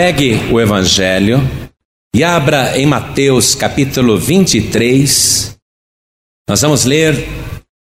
[0.00, 1.40] Pegue o Evangelho
[2.14, 5.56] e abra em Mateus capítulo 23.
[6.48, 7.26] Nós vamos ler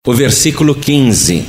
[0.08, 1.44] o versículo 15.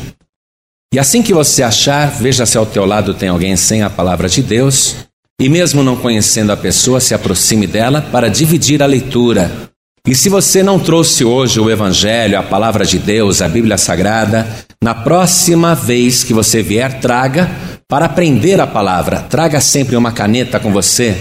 [0.92, 4.28] E assim que você achar, veja se ao teu lado tem alguém sem a palavra
[4.28, 4.96] de Deus.
[5.40, 9.70] E mesmo não conhecendo a pessoa, se aproxime dela para dividir a leitura.
[10.04, 14.66] E se você não trouxe hoje o Evangelho, a palavra de Deus, a Bíblia Sagrada,
[14.82, 19.20] na próxima vez que você vier, traga para aprender a palavra.
[19.20, 21.16] Traga sempre uma caneta com você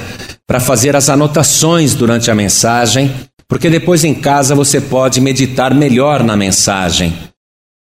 [0.47, 3.11] para fazer as anotações durante a mensagem,
[3.47, 7.13] porque depois em casa você pode meditar melhor na mensagem.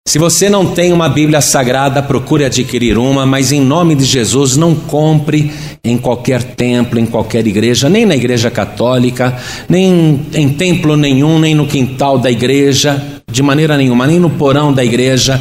[0.07, 4.57] Se você não tem uma Bíblia Sagrada, procure adquirir uma, mas em nome de Jesus
[4.57, 5.51] não compre
[5.83, 11.53] em qualquer templo, em qualquer igreja, nem na igreja católica, nem em templo nenhum, nem
[11.53, 15.39] no quintal da igreja, de maneira nenhuma, nem no porão da igreja.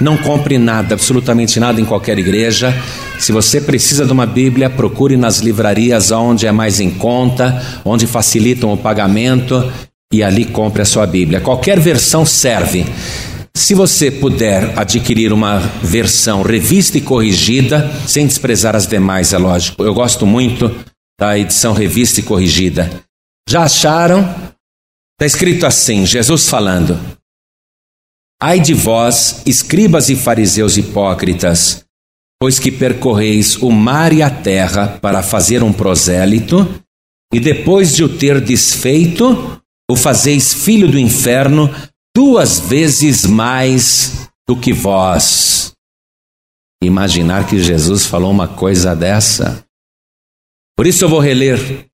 [0.00, 2.74] Não compre nada, absolutamente nada em qualquer igreja.
[3.18, 8.06] Se você precisa de uma Bíblia, procure nas livrarias onde é mais em conta, onde
[8.06, 9.70] facilitam o pagamento
[10.12, 11.40] e ali compre a sua Bíblia.
[11.40, 12.86] Qualquer versão serve.
[13.54, 19.84] Se você puder adquirir uma versão revista e corrigida, sem desprezar as demais, é lógico.
[19.84, 20.74] Eu gosto muito
[21.20, 22.90] da edição revista e corrigida.
[23.46, 24.20] Já acharam?
[24.20, 26.98] Está escrito assim: Jesus falando.
[28.42, 31.84] Ai de vós, escribas e fariseus hipócritas,
[32.40, 36.66] pois que percorreis o mar e a terra para fazer um prosélito,
[37.32, 41.68] e depois de o ter desfeito, o fazeis filho do inferno
[42.16, 45.72] duas vezes mais do que vós.
[46.82, 49.62] Imaginar que Jesus falou uma coisa dessa.
[50.76, 51.86] Por isso eu vou reler.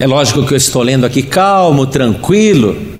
[0.00, 2.99] É lógico que eu estou lendo aqui calmo, tranquilo,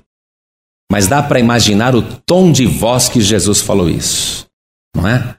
[0.90, 4.48] mas dá para imaginar o tom de voz que Jesus falou isso,
[4.94, 5.38] não é?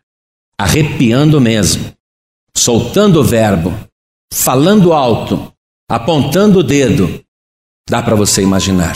[0.58, 1.94] Arrepiando mesmo,
[2.56, 3.72] soltando o verbo,
[4.34, 5.54] falando alto,
[5.90, 7.24] apontando o dedo.
[7.90, 8.96] Dá para você imaginar.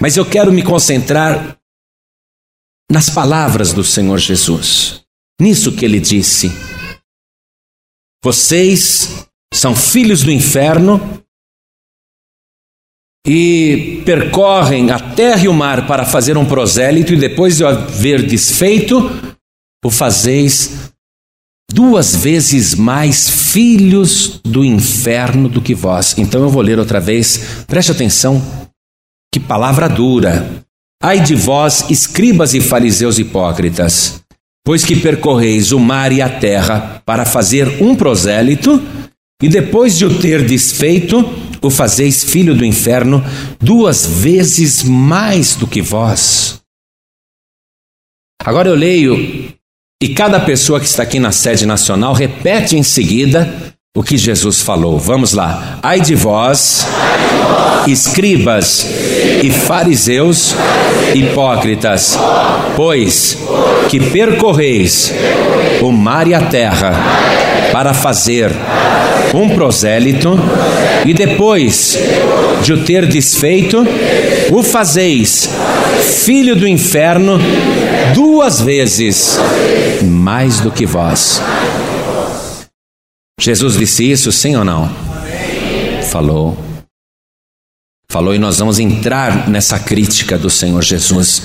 [0.00, 1.56] Mas eu quero me concentrar
[2.90, 5.04] nas palavras do Senhor Jesus,
[5.40, 6.50] nisso que ele disse.
[8.24, 11.21] Vocês são filhos do inferno
[13.26, 18.26] e percorrem a terra e o mar para fazer um prosélito, e depois de haver
[18.26, 19.10] desfeito,
[19.84, 20.92] o fazeis
[21.72, 26.16] duas vezes mais filhos do inferno do que vós.
[26.18, 28.42] Então eu vou ler outra vez, preste atenção,
[29.32, 30.64] que palavra dura.
[31.02, 34.20] Ai de vós, escribas e fariseus hipócritas,
[34.64, 38.80] pois que percorreis o mar e a terra para fazer um prosélito,
[39.42, 41.24] e depois de o ter desfeito,
[41.62, 43.22] o fazeis filho do inferno
[43.60, 46.60] duas vezes mais do que vós.
[48.44, 49.54] Agora eu leio,
[50.02, 54.62] e cada pessoa que está aqui na sede nacional repete em seguida o que Jesus
[54.62, 54.98] falou.
[54.98, 55.78] Vamos lá.
[55.82, 56.86] Ai de vós,
[57.86, 58.86] escribas
[59.42, 60.54] e fariseus
[61.14, 62.18] hipócritas,
[62.74, 63.36] pois
[63.90, 65.12] que percorreis
[65.82, 66.94] o mar e a terra
[67.70, 68.50] para fazer
[69.34, 70.38] um prosélito,
[71.04, 71.98] e depois
[72.62, 73.86] de o ter desfeito,
[74.50, 75.50] o fazeis
[76.24, 77.38] filho do inferno
[78.14, 79.38] duas vezes
[80.02, 81.42] mais do que vós.
[83.42, 84.88] Jesus disse isso, sim ou não?
[86.12, 86.56] Falou.
[88.08, 91.42] Falou e nós vamos entrar nessa crítica do Senhor Jesus.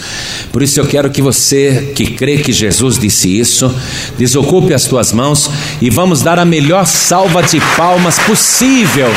[0.52, 3.76] Por isso eu quero que você que crê que Jesus disse isso,
[4.16, 5.50] desocupe as tuas mãos
[5.82, 9.12] e vamos dar a melhor salva de palmas possível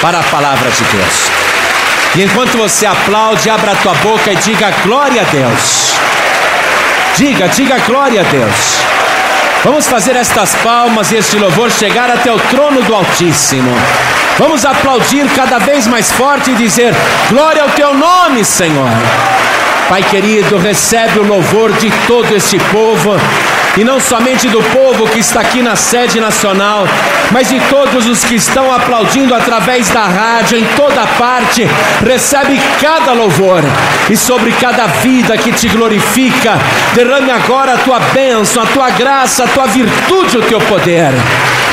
[0.00, 1.14] para a palavra de Deus.
[2.14, 5.92] E enquanto você aplaude, abra a tua boca e diga glória a Deus.
[7.16, 8.82] Diga, diga glória a Deus.
[9.64, 13.70] Vamos fazer estas palmas e este louvor chegar até o trono do Altíssimo.
[14.36, 16.92] Vamos aplaudir cada vez mais forte e dizer:
[17.30, 18.90] Glória ao teu nome, Senhor.
[19.88, 23.14] Pai querido, recebe o louvor de todo este povo
[23.76, 26.86] e não somente do povo que está aqui na sede nacional,
[27.30, 31.66] mas de todos os que estão aplaudindo através da rádio em toda parte.
[32.06, 33.62] Recebe cada louvor
[34.10, 36.58] e sobre cada vida que te glorifica,
[36.94, 41.12] derrame agora a tua bênção, a tua graça, a tua virtude, o teu poder.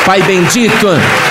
[0.06, 0.88] Pai bendito,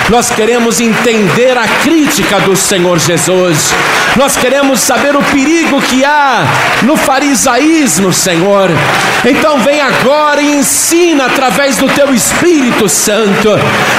[0.09, 3.73] nós queremos entender a crítica do Senhor Jesus.
[4.15, 6.43] Nós queremos saber o perigo que há
[6.83, 8.69] no farisaísmo, Senhor.
[9.25, 13.49] Então vem agora e ensina através do teu Espírito Santo.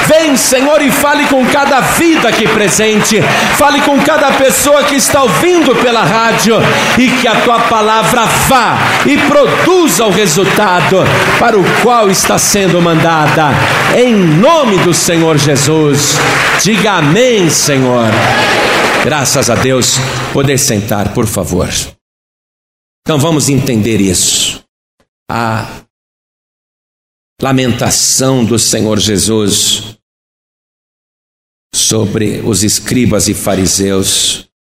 [0.07, 3.23] Vem, Senhor, e fale com cada vida aqui presente.
[3.57, 6.57] Fale com cada pessoa que está ouvindo pela rádio
[6.99, 8.77] e que a tua palavra vá
[9.07, 11.05] e produza o resultado
[11.39, 13.51] para o qual está sendo mandada.
[13.97, 16.19] Em nome do Senhor Jesus.
[16.63, 18.11] Diga amém, Senhor.
[19.03, 19.95] Graças a Deus.
[20.33, 21.69] Poder sentar, por favor.
[23.01, 24.63] Então vamos entender isso.
[25.31, 25.85] A
[27.41, 29.97] lamentação do Senhor Jesus
[31.75, 34.51] sobre os escribas e fariseus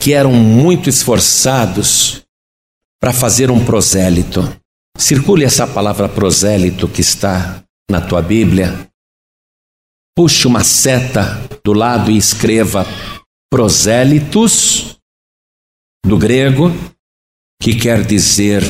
[0.00, 2.22] que eram muito esforçados
[3.00, 4.40] para fazer um prosélito.
[4.98, 8.86] Circule essa palavra prosélito que está na tua Bíblia.
[10.14, 12.86] Puxe uma seta do lado e escreva
[13.50, 14.96] prosélitos,
[16.06, 16.70] do grego,
[17.60, 18.62] que quer dizer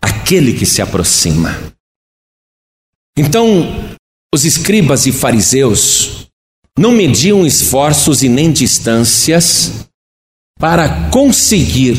[0.00, 1.50] aquele que se aproxima.
[3.16, 3.96] Então,
[4.34, 6.28] os escribas e fariseus
[6.78, 9.88] não mediam esforços e nem distâncias
[10.58, 11.96] para conseguir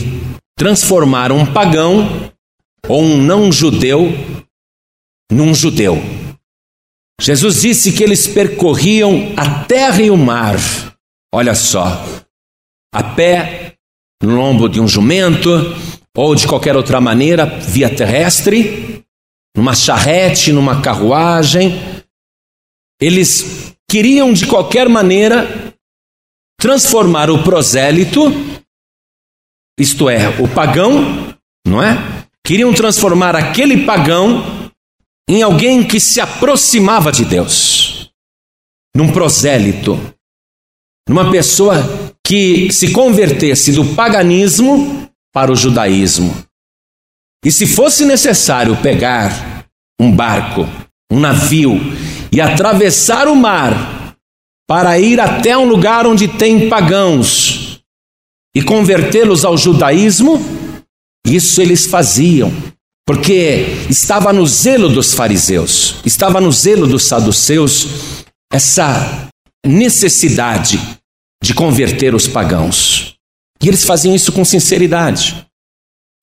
[0.57, 2.31] transformar um pagão
[2.87, 4.09] ou um não judeu
[5.31, 5.97] num judeu.
[7.21, 10.57] Jesus disse que eles percorriam a terra e o mar,
[11.35, 11.85] olha só,
[12.93, 13.75] a pé,
[14.23, 15.49] no lombo de um jumento,
[16.15, 19.05] ou de qualquer outra maneira, via terrestre,
[19.53, 21.73] numa charrete, numa carruagem.
[23.01, 25.75] Eles queriam de qualquer maneira
[26.57, 28.31] transformar o prosélito,
[29.77, 31.35] isto é, o pagão,
[31.67, 31.97] não é?
[32.45, 34.71] Queriam transformar aquele pagão
[35.27, 38.09] em alguém que se aproximava de Deus,
[38.95, 40.14] num prosélito,
[41.07, 41.77] numa pessoa
[42.25, 46.35] que se convertesse do paganismo para o judaísmo.
[47.43, 49.65] E se fosse necessário pegar
[49.99, 50.67] um barco,
[51.11, 51.79] um navio
[52.31, 54.15] e atravessar o mar
[54.67, 57.81] para ir até um lugar onde tem pagãos
[58.55, 60.39] e convertê-los ao judaísmo,
[61.27, 62.51] isso eles faziam
[63.05, 69.29] porque estava no zelo dos fariseus, estava no zelo dos saduceus essa
[69.65, 70.79] necessidade
[71.43, 73.15] de converter os pagãos.
[73.61, 75.45] E eles faziam isso com sinceridade.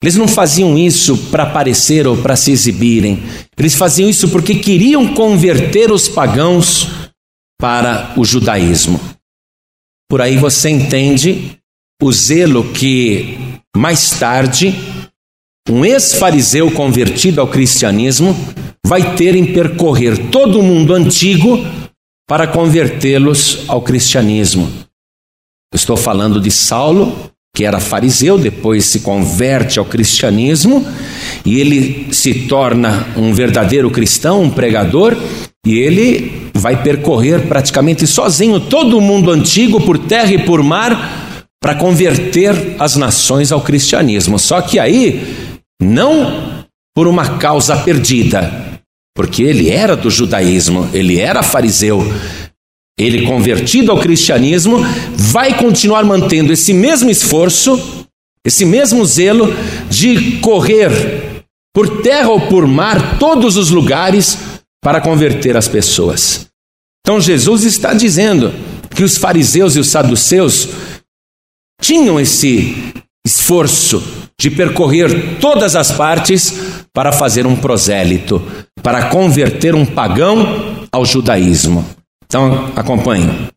[0.03, 3.23] Eles não faziam isso para aparecer ou para se exibirem.
[3.57, 6.89] Eles faziam isso porque queriam converter os pagãos
[7.61, 9.01] para o judaísmo.
[10.11, 11.57] Por aí você entende
[12.03, 13.39] o zelo que
[13.77, 14.75] mais tarde
[15.71, 18.35] um ex-fariseu convertido ao cristianismo
[18.85, 21.59] vai ter em percorrer todo o mundo antigo
[22.29, 24.71] para convertê-los ao cristianismo.
[25.75, 30.87] Estou falando de Saulo, que era fariseu, depois se converte ao cristianismo
[31.45, 35.17] e ele se torna um verdadeiro cristão, um pregador,
[35.67, 41.49] e ele vai percorrer praticamente sozinho todo o mundo antigo por terra e por mar
[41.61, 44.39] para converter as nações ao cristianismo.
[44.39, 45.23] Só que aí
[45.81, 46.65] não
[46.95, 48.82] por uma causa perdida,
[49.15, 52.03] porque ele era do judaísmo, ele era fariseu.
[52.99, 54.79] Ele, convertido ao cristianismo,
[55.17, 58.07] vai continuar mantendo esse mesmo esforço,
[58.45, 59.49] esse mesmo zelo
[59.89, 61.45] de correr
[61.75, 64.39] por terra ou por mar todos os lugares
[64.83, 66.47] para converter as pessoas.
[67.01, 68.53] Então Jesus está dizendo
[68.95, 70.69] que os fariseus e os saduceus
[71.81, 72.77] tinham esse
[73.27, 78.43] esforço de percorrer todas as partes para fazer um prosélito,
[78.83, 81.85] para converter um pagão ao judaísmo.
[82.27, 83.49] Então, acompanhe.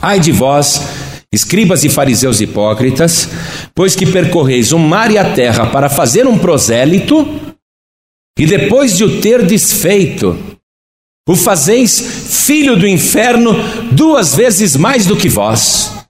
[0.00, 0.88] Ai de vós,
[1.32, 3.28] escribas e fariseus hipócritas,
[3.74, 7.26] pois que percorreis o mar e a terra para fazer um prosélito,
[8.38, 10.38] e depois de o ter desfeito,
[11.28, 13.52] o fazeis filho do inferno
[13.92, 16.01] duas vezes mais do que vós.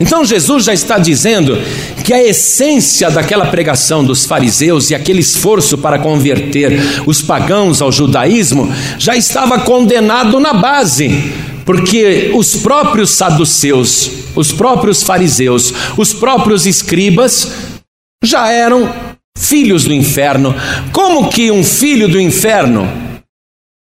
[0.00, 1.58] Então Jesus já está dizendo
[2.04, 7.90] que a essência daquela pregação dos fariseus e aquele esforço para converter os pagãos ao
[7.90, 11.32] judaísmo já estava condenado na base,
[11.64, 17.52] porque os próprios saduceus, os próprios fariseus, os próprios escribas
[18.22, 18.92] já eram
[19.36, 20.54] filhos do inferno.
[20.92, 22.88] Como que um filho do inferno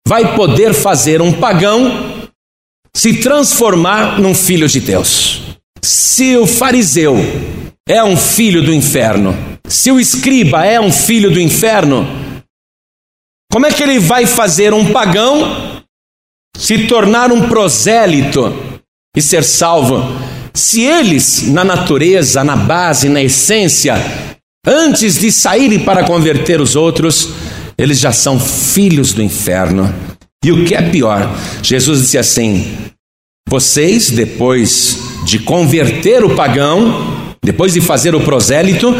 [0.06, 2.28] vai poder fazer um pagão
[2.94, 5.35] se transformar num filho de Deus?
[5.86, 7.14] Se o fariseu
[7.88, 9.36] é um filho do inferno,
[9.68, 12.04] se o escriba é um filho do inferno,
[13.52, 15.84] como é que ele vai fazer um pagão
[16.58, 18.52] se tornar um prosélito
[19.16, 20.02] e ser salvo?
[20.52, 23.94] se eles, na natureza, na base, na essência,
[24.66, 27.28] antes de saírem para converter os outros,
[27.78, 29.94] eles já são filhos do inferno.
[30.44, 31.30] E o que é pior,
[31.62, 32.74] Jesus disse assim:
[33.48, 38.94] vocês, depois de converter o pagão, depois de fazer o prosélito,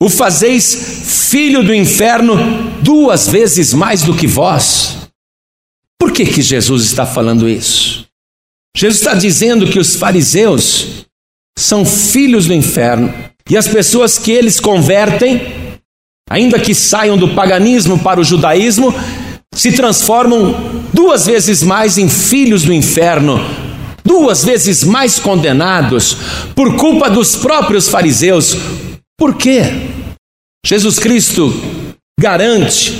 [0.00, 2.36] o fazeis filho do inferno
[2.82, 4.98] duas vezes mais do que vós.
[5.98, 8.04] Por que, que Jesus está falando isso?
[8.76, 11.06] Jesus está dizendo que os fariseus
[11.58, 13.12] são filhos do inferno
[13.48, 15.80] e as pessoas que eles convertem,
[16.28, 18.94] ainda que saiam do paganismo para o judaísmo,
[19.54, 20.54] se transformam
[20.92, 23.40] duas vezes mais em filhos do inferno,
[24.04, 26.16] duas vezes mais condenados
[26.54, 28.54] por culpa dos próprios fariseus.
[29.18, 29.62] Por quê?
[30.66, 31.52] Jesus Cristo
[32.20, 32.92] garante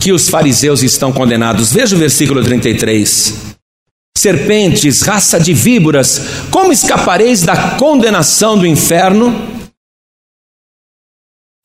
[0.00, 1.72] que os fariseus estão condenados.
[1.72, 3.56] Veja o versículo 33.
[4.16, 6.20] Serpentes, raça de víboras,
[6.50, 9.32] como escapareis da condenação do inferno?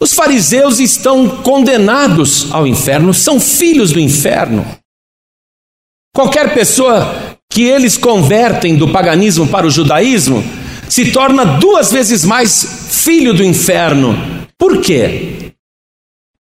[0.02, 4.66] Os fariseus estão condenados ao inferno, são filhos do inferno.
[6.16, 10.44] Qualquer pessoa que eles convertem do paganismo para o judaísmo
[10.88, 14.16] se torna duas vezes mais filho do inferno.
[14.60, 15.54] Por quê?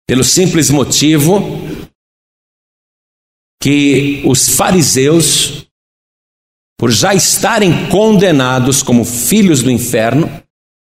[0.08, 1.68] Pelo simples motivo
[3.62, 5.68] que os fariseus
[6.76, 10.28] por já estarem condenados como filhos do inferno,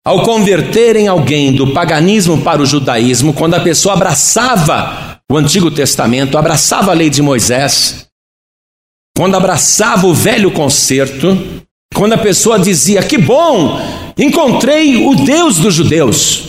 [0.04, 6.36] ao converterem alguém do paganismo para o judaísmo, quando a pessoa abraçava o Antigo Testamento,
[6.36, 8.09] abraçava a lei de Moisés,
[9.20, 11.36] quando abraçava o velho concerto,
[11.94, 13.78] quando a pessoa dizia: Que bom,
[14.16, 16.44] encontrei o Deus dos judeus.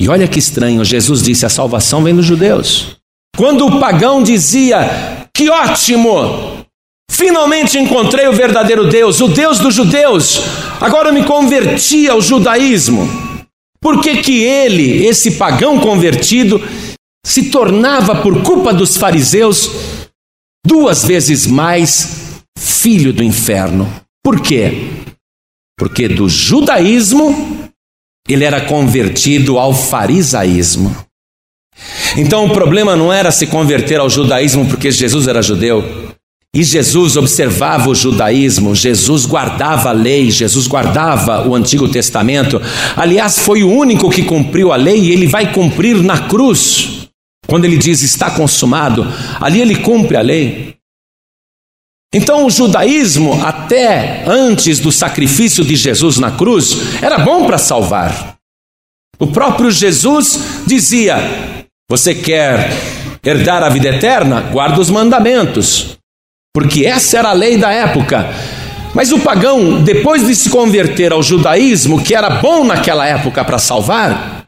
[0.00, 2.96] E olha que estranho, Jesus disse: A salvação vem dos judeus.
[3.36, 6.66] Quando o pagão dizia: Que ótimo,
[7.08, 10.42] Finalmente encontrei o verdadeiro Deus, o Deus dos judeus.
[10.80, 13.08] Agora me converti ao judaísmo.
[13.80, 16.60] Por que, que ele, esse pagão convertido,
[17.24, 19.70] se tornava, por culpa dos fariseus,
[20.66, 23.92] duas vezes mais filho do inferno?
[24.22, 24.88] Por quê?
[25.78, 27.68] Porque do judaísmo
[28.28, 30.96] ele era convertido ao farisaísmo.
[32.16, 36.12] Então o problema não era se converter ao judaísmo porque Jesus era judeu.
[36.54, 42.60] E Jesus observava o judaísmo, Jesus guardava a lei, Jesus guardava o Antigo Testamento.
[42.94, 46.91] Aliás, foi o único que cumpriu a lei e ele vai cumprir na cruz.
[47.46, 49.04] Quando ele diz está consumado,
[49.40, 50.76] ali ele cumpre a lei.
[52.14, 58.36] Então, o judaísmo, até antes do sacrifício de Jesus na cruz, era bom para salvar.
[59.18, 61.16] O próprio Jesus dizia:
[61.90, 62.70] Você quer
[63.24, 64.40] herdar a vida eterna?
[64.42, 65.98] Guarda os mandamentos
[66.52, 68.28] porque essa era a lei da época.
[68.94, 73.58] Mas o pagão, depois de se converter ao judaísmo, que era bom naquela época para
[73.58, 74.41] salvar,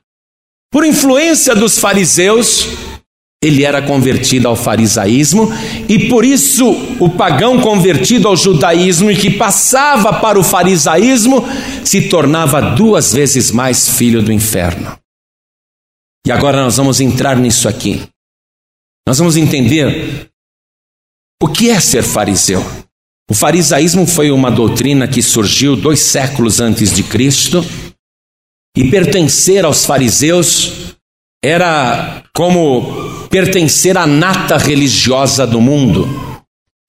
[0.74, 2.66] por influência dos fariseus,
[3.40, 5.48] ele era convertido ao farisaísmo,
[5.88, 11.44] e por isso o pagão convertido ao judaísmo e que passava para o farisaísmo
[11.84, 14.98] se tornava duas vezes mais filho do inferno.
[16.26, 18.02] E agora nós vamos entrar nisso aqui.
[19.06, 20.28] Nós vamos entender
[21.40, 22.60] o que é ser fariseu?
[23.30, 27.64] O farisaísmo foi uma doutrina que surgiu dois séculos antes de Cristo,
[28.76, 30.96] e pertencer aos fariseus
[31.42, 36.08] era como pertencer à nata religiosa do mundo,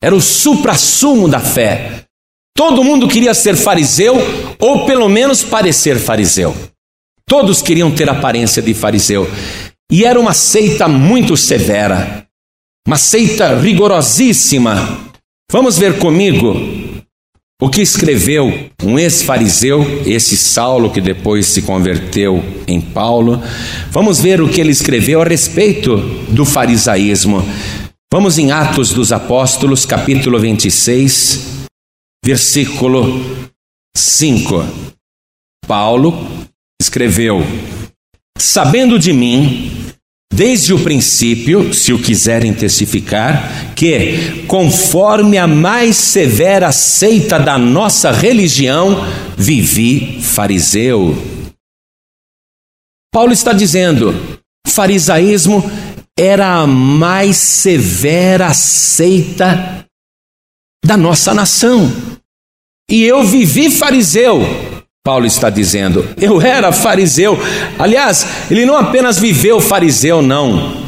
[0.02, 2.04] era o supra-sumo da fé.
[2.56, 4.16] Todo mundo queria ser fariseu,
[4.60, 6.56] ou pelo menos parecer fariseu.
[7.28, 9.30] Todos queriam ter aparência de fariseu.
[9.92, 12.26] E era uma seita muito severa
[12.88, 15.00] uma seita rigorosíssima.
[15.52, 16.54] Vamos ver comigo
[17.62, 23.42] o que escreveu um ex-fariseu, esse Saulo que depois se converteu em Paulo.
[23.92, 25.98] Vamos ver o que ele escreveu a respeito
[26.30, 27.44] do farisaísmo.
[28.12, 31.68] Vamos em Atos dos Apóstolos, capítulo 26,
[32.24, 33.50] versículo
[33.96, 34.66] 5.
[35.66, 36.28] Paulo
[36.82, 37.42] escreveu:
[38.38, 39.85] Sabendo de mim
[40.34, 48.12] desde o princípio, se o quiserem testificar, que, conforme a mais severa seita da nossa
[48.12, 48.98] religião,
[49.38, 51.16] vivi fariseu.
[53.14, 54.14] Paulo está dizendo:
[54.68, 55.64] farisaísmo
[56.18, 59.86] era a mais severa seita
[60.86, 61.92] da nossa nação.
[62.90, 64.42] E eu vivi fariseu.
[65.06, 67.38] Paulo está dizendo: Eu era fariseu.
[67.78, 70.84] Aliás, ele não apenas viveu fariseu, não.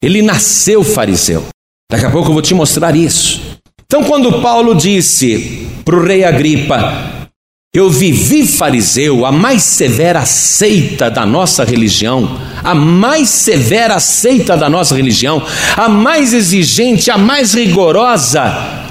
[0.00, 1.44] Ele nasceu fariseu.
[1.90, 3.58] Daqui a pouco eu vou te mostrar isso.
[3.84, 7.28] Então, quando Paulo disse para o rei Agripa:
[7.74, 14.70] Eu vivi fariseu, a mais severa seita da nossa religião, a mais severa seita da
[14.70, 15.44] nossa religião,
[15.76, 18.44] a mais exigente, a mais rigorosa.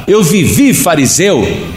[0.05, 1.75] Eu vivi fariseu.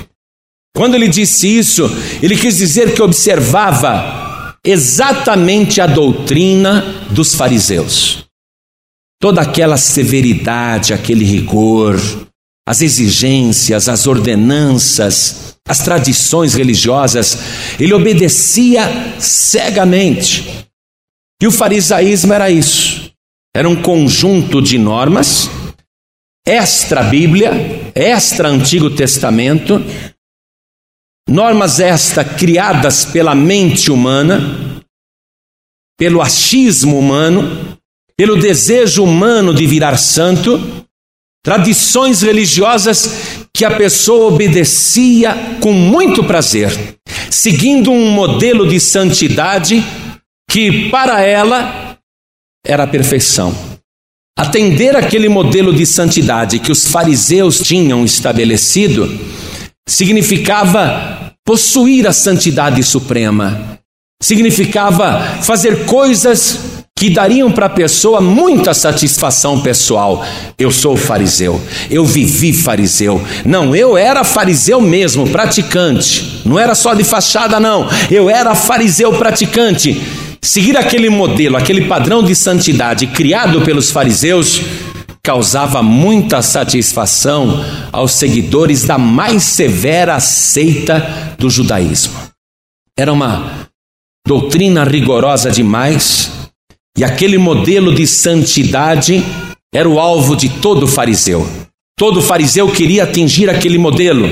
[0.79, 1.91] Quando ele disse isso,
[2.23, 8.25] ele quis dizer que observava exatamente a doutrina dos fariseus.
[9.21, 11.99] Toda aquela severidade, aquele rigor,
[12.65, 17.37] as exigências, as ordenanças, as tradições religiosas,
[17.81, 20.65] ele obedecia cegamente.
[21.43, 23.11] E o farisaísmo era isso.
[23.53, 25.51] Era um conjunto de normas,
[26.47, 29.83] extra Bíblia, extra Antigo Testamento,
[31.29, 34.83] normas esta criadas pela mente humana,
[35.99, 37.77] pelo achismo humano,
[38.17, 40.79] pelo desejo humano de virar santo,
[41.49, 46.99] Tradições religiosas que a pessoa obedecia com muito prazer,
[47.31, 49.83] seguindo um modelo de santidade
[50.51, 51.97] que para ela
[52.67, 53.55] era a perfeição.
[54.37, 59.09] Atender aquele modelo de santidade que os fariseus tinham estabelecido
[59.89, 63.79] significava possuir a santidade suprema,
[64.23, 70.27] significava fazer coisas que dariam para a pessoa muita satisfação pessoal.
[70.59, 71.59] Eu sou fariseu,
[71.91, 73.23] eu vivi fariseu.
[73.47, 76.43] Não, eu era fariseu mesmo, praticante.
[76.45, 77.89] Não era só de fachada, não.
[78.11, 80.03] Eu era fariseu praticante.
[80.43, 84.61] Seguir aquele modelo, aquele padrão de santidade criado pelos fariseus,
[85.29, 92.19] causava muita satisfação aos seguidores da mais severa seita do judaísmo.
[92.99, 93.69] Era uma
[94.27, 96.49] doutrina rigorosa demais
[96.97, 99.23] e aquele modelo de santidade
[99.71, 101.47] era o alvo de todo fariseu.
[101.95, 104.27] Todo fariseu queria atingir aquele modelo.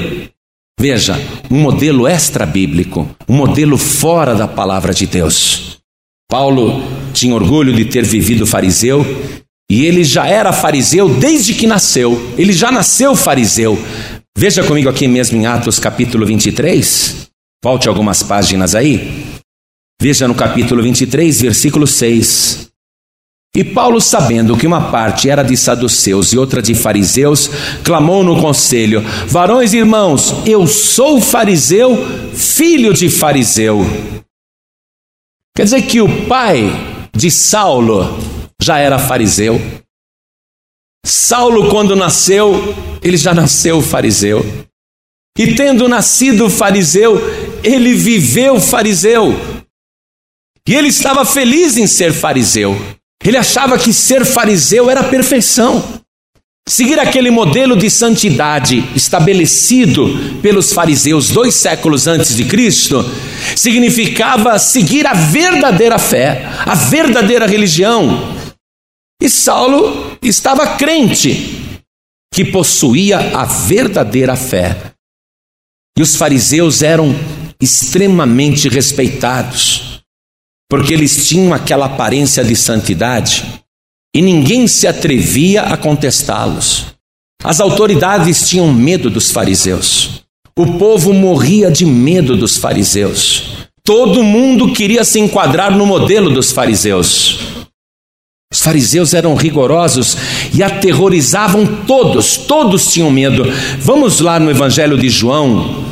[0.81, 5.77] Veja, um modelo extra-bíblico, um modelo fora da palavra de Deus.
[6.27, 9.05] Paulo tinha orgulho de ter vivido fariseu
[9.71, 12.33] e ele já era fariseu desde que nasceu.
[12.39, 13.77] Ele já nasceu fariseu.
[14.37, 17.29] Veja comigo aqui mesmo em Atos capítulo 23.
[17.65, 19.25] Volte algumas páginas aí.
[20.01, 22.69] Veja no capítulo 23, versículo 6.
[23.57, 27.51] E Paulo, sabendo que uma parte era de saduceus e outra de fariseus,
[27.83, 31.97] clamou no conselho: Varões e irmãos, eu sou fariseu,
[32.35, 33.85] filho de fariseu.
[35.57, 36.71] Quer dizer que o pai
[37.17, 38.19] de Saulo
[38.67, 39.61] já era fariseu.
[41.07, 44.45] Saulo, quando nasceu, ele já nasceu fariseu.
[45.39, 47.17] E tendo nascido fariseu,
[47.63, 49.33] ele viveu fariseu.
[50.69, 52.77] E ele estava feliz em ser fariseu.
[53.25, 56.01] Ele achava que ser fariseu era perfeição.
[56.69, 63.09] Seguir aquele modelo de santidade estabelecido pelos fariseus dois séculos antes de Cristo
[63.55, 68.36] significava seguir a verdadeira fé, a verdadeira religião.
[69.21, 71.81] E Saulo estava crente
[72.33, 74.93] que possuía a verdadeira fé.
[75.99, 77.15] E os fariseus eram
[77.61, 79.97] extremamente respeitados
[80.69, 83.45] porque eles tinham aquela aparência de santidade
[84.15, 86.87] e ninguém se atrevia a contestá-los.
[87.43, 90.23] As autoridades tinham medo dos fariseus.
[90.59, 93.67] O povo morria de medo dos fariseus.
[93.85, 97.56] Todo mundo queria se enquadrar no modelo dos fariseus.
[98.53, 100.17] Os fariseus eram rigorosos
[100.55, 103.45] e aterrorizavam todos, todos tinham medo.
[103.81, 105.85] Vamos lá no Evangelho de João,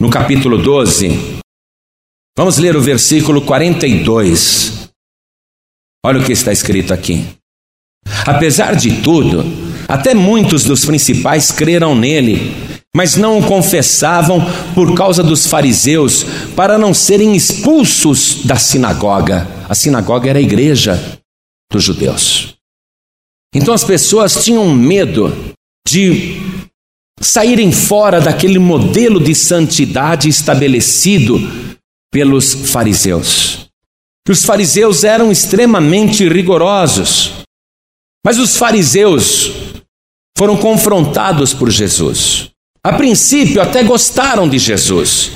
[0.00, 1.40] no capítulo 12.
[2.36, 4.90] Vamos ler o versículo 42.
[6.04, 7.24] Olha o que está escrito aqui.
[8.26, 9.42] Apesar de tudo,
[9.88, 12.54] até muitos dos principais creram nele,
[12.94, 16.22] mas não o confessavam por causa dos fariseus,
[16.54, 19.48] para não serem expulsos da sinagoga.
[19.66, 21.18] A sinagoga era a igreja
[21.70, 22.54] dos judeus.
[23.54, 25.54] Então as pessoas tinham medo
[25.86, 26.40] de
[27.20, 31.38] saírem fora daquele modelo de santidade estabelecido
[32.12, 33.68] pelos fariseus.
[34.28, 37.32] Os fariseus eram extremamente rigorosos,
[38.24, 39.52] mas os fariseus
[40.36, 42.50] foram confrontados por Jesus.
[42.82, 45.32] A princípio, até gostaram de Jesus,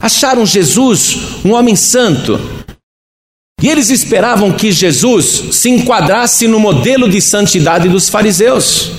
[0.00, 2.38] acharam Jesus um homem santo,
[3.60, 8.90] e eles esperavam que Jesus se enquadrasse no modelo de santidade dos fariseus.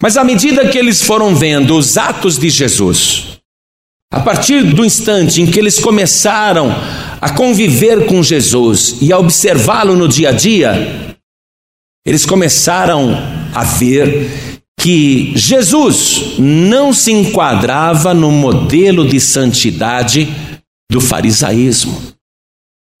[0.00, 3.38] Mas à medida que eles foram vendo os atos de Jesus,
[4.12, 6.70] a partir do instante em que eles começaram
[7.20, 11.16] a conviver com Jesus e a observá-lo no dia a dia,
[12.04, 13.14] eles começaram
[13.54, 20.26] a ver que Jesus não se enquadrava no modelo de santidade
[20.90, 22.14] do farisaísmo.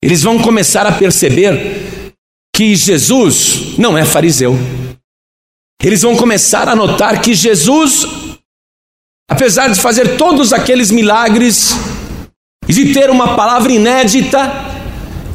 [0.02, 2.14] Eles vão começar a perceber
[2.54, 4.56] que Jesus não é fariseu.
[5.82, 8.06] Eles vão começar a notar que Jesus,
[9.30, 11.74] apesar de fazer todos aqueles milagres,
[12.68, 14.38] de ter uma palavra inédita,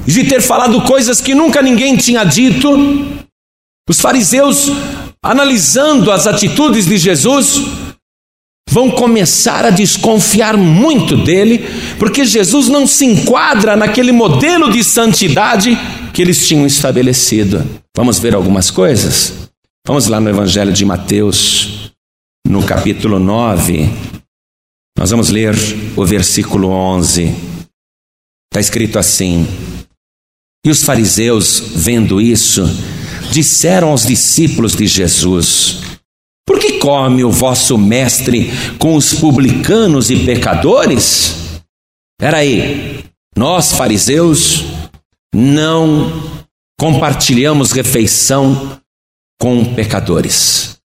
[0.05, 2.69] de ter falado coisas que nunca ninguém tinha dito,
[3.89, 4.69] os fariseus,
[5.23, 7.61] analisando as atitudes de Jesus,
[8.69, 11.65] vão começar a desconfiar muito dele,
[11.97, 15.77] porque Jesus não se enquadra naquele modelo de santidade
[16.13, 17.63] que eles tinham estabelecido.
[17.95, 19.49] Vamos ver algumas coisas?
[19.87, 21.91] Vamos lá no Evangelho de Mateus,
[22.47, 23.89] no capítulo 9.
[24.97, 25.53] Nós vamos ler
[25.95, 27.33] o versículo 11.
[28.51, 29.45] Está escrito assim:
[30.65, 32.63] E os fariseus, vendo isso,
[33.31, 35.81] disseram aos discípulos de Jesus:
[36.85, 41.59] come o vosso mestre com os publicanos e pecadores?
[42.13, 43.03] Espera aí,
[43.35, 44.63] nós fariseus
[45.33, 46.11] não
[46.79, 48.79] compartilhamos refeição
[49.41, 50.77] com pecadores.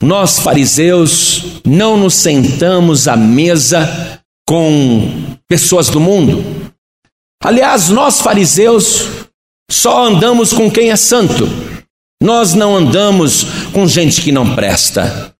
[0.00, 6.72] Nós, fariseus, não nos sentamos à mesa com pessoas do mundo.
[7.42, 9.26] Aliás, nós, fariseus,
[9.68, 11.71] só andamos com quem é santo.
[12.22, 15.34] Nós não andamos com gente que não presta.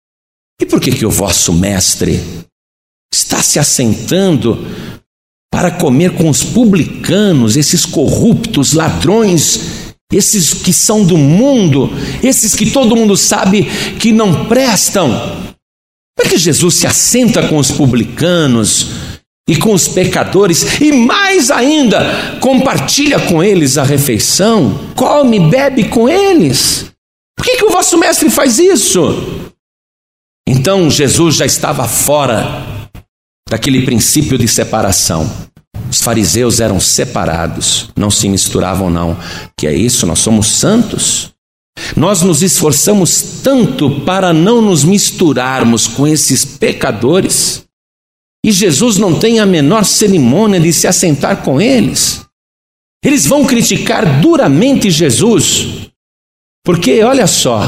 [0.60, 2.20] E por que que o vosso mestre
[3.12, 4.58] está se assentando
[5.50, 11.90] para comer com os publicanos, esses corruptos, ladrões esses que são do mundo,
[12.22, 13.64] esses que todo mundo sabe
[13.98, 15.08] que não prestam.
[15.10, 18.88] Como é que Jesus se assenta com os publicanos
[19.48, 26.08] e com os pecadores e mais ainda compartilha com eles a refeição, come, bebe com
[26.08, 26.92] eles?
[27.36, 29.50] Por que, que o vosso mestre faz isso?
[30.48, 32.64] Então Jesus já estava fora
[33.48, 35.30] daquele princípio de separação.
[35.90, 39.16] Os fariseus eram separados, não se misturavam, não.
[39.56, 40.06] Que é isso?
[40.06, 41.32] Nós somos santos.
[41.96, 47.64] Nós nos esforçamos tanto para não nos misturarmos com esses pecadores,
[48.44, 52.26] e Jesus não tem a menor cerimônia de se assentar com eles.
[53.04, 55.90] Eles vão criticar duramente Jesus,
[56.64, 57.62] porque olha só,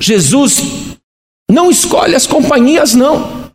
[0.00, 0.96] Jesus
[1.50, 3.52] não escolhe as companhias, não.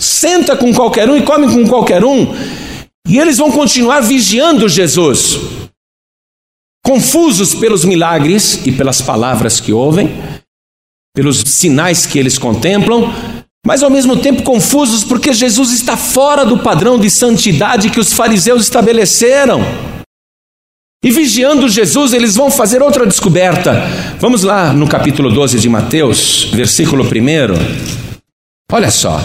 [0.00, 2.26] Senta com qualquer um e come com qualquer um.
[3.08, 5.36] E eles vão continuar vigiando Jesus,
[6.84, 10.08] confusos pelos milagres e pelas palavras que ouvem,
[11.14, 13.12] pelos sinais que eles contemplam,
[13.66, 18.12] mas ao mesmo tempo confusos porque Jesus está fora do padrão de santidade que os
[18.12, 19.60] fariseus estabeleceram.
[21.02, 23.72] E vigiando Jesus, eles vão fazer outra descoberta.
[24.18, 27.08] Vamos lá no capítulo 12 de Mateus, versículo 1.
[28.70, 29.18] Olha só.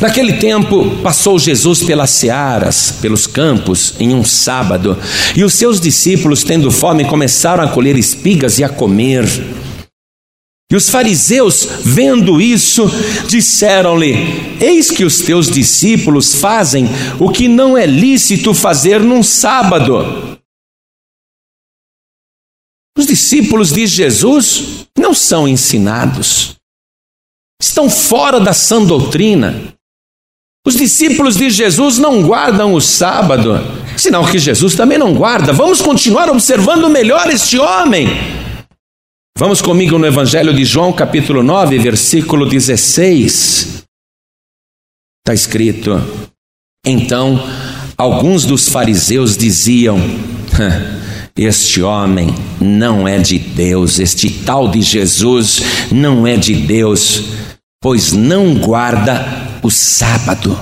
[0.00, 4.96] Naquele tempo, passou Jesus pelas searas, pelos campos, em um sábado,
[5.34, 9.24] e os seus discípulos, tendo fome, começaram a colher espigas e a comer.
[10.70, 12.84] E os fariseus, vendo isso,
[13.26, 16.86] disseram-lhe: Eis que os teus discípulos fazem
[17.18, 20.38] o que não é lícito fazer num sábado.
[22.98, 26.56] Os discípulos de Jesus não são ensinados,
[27.62, 29.74] estão fora da sã doutrina.
[30.66, 33.58] Os discípulos de Jesus não guardam o sábado,
[33.96, 35.50] sinal que Jesus também não guarda.
[35.50, 38.06] Vamos continuar observando melhor este homem.
[39.38, 43.84] Vamos comigo no Evangelho de João, capítulo 9, versículo 16.
[45.20, 45.92] Está escrito:
[46.84, 47.40] Então,
[47.96, 49.96] alguns dos fariseus diziam:
[51.38, 57.22] Este homem não é de Deus, este tal de Jesus não é de Deus,
[57.80, 59.24] pois não guarda
[59.62, 60.58] o sábado.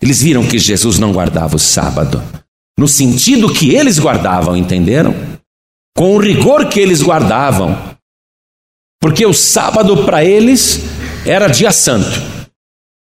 [0.00, 2.22] Eles viram que Jesus não guardava o sábado,
[2.78, 5.14] no sentido que eles guardavam, entenderam?
[5.96, 7.96] Com o rigor que eles guardavam.
[9.00, 10.82] Porque o sábado para eles
[11.26, 12.36] era dia santo.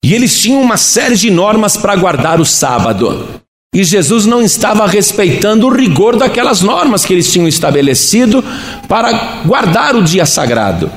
[0.04, 3.42] E eles tinham uma série de normas para guardar o sábado.
[3.74, 8.44] E Jesus não estava respeitando o rigor daquelas normas que eles tinham estabelecido
[8.90, 10.92] para guardar o dia sagrado.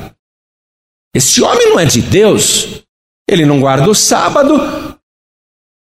[1.15, 2.83] Este homem não é de Deus.
[3.31, 4.99] Ele não guarda o sábado.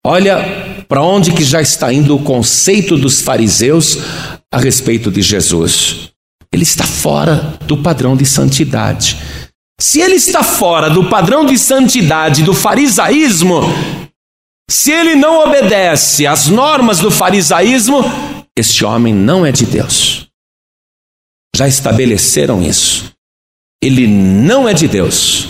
[0.05, 0.60] Olha
[0.91, 3.97] para onde que já está indo o conceito dos fariseus
[4.53, 6.11] a respeito de Jesus.
[6.53, 9.17] Ele está fora do padrão de santidade.
[9.81, 13.61] Se ele está fora do padrão de santidade do farisaísmo,
[14.69, 18.03] se ele não obedece às normas do farisaísmo,
[18.59, 20.27] este homem não é de Deus.
[21.55, 23.13] Já estabeleceram isso.
[23.83, 25.47] ele não é de Deus.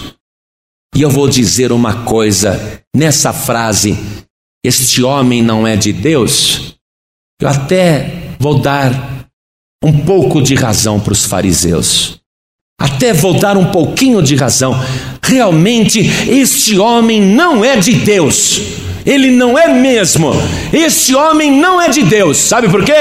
[0.94, 3.96] E eu vou dizer uma coisa nessa frase:
[4.64, 6.74] este homem não é de Deus.
[7.40, 9.28] Eu até vou dar
[9.82, 12.20] um pouco de razão para os fariseus.
[12.78, 14.78] Até vou dar um pouquinho de razão.
[15.22, 18.60] Realmente, este homem não é de Deus.
[19.06, 20.32] Ele não é mesmo.
[20.72, 22.36] Este homem não é de Deus.
[22.36, 22.92] Sabe por quê?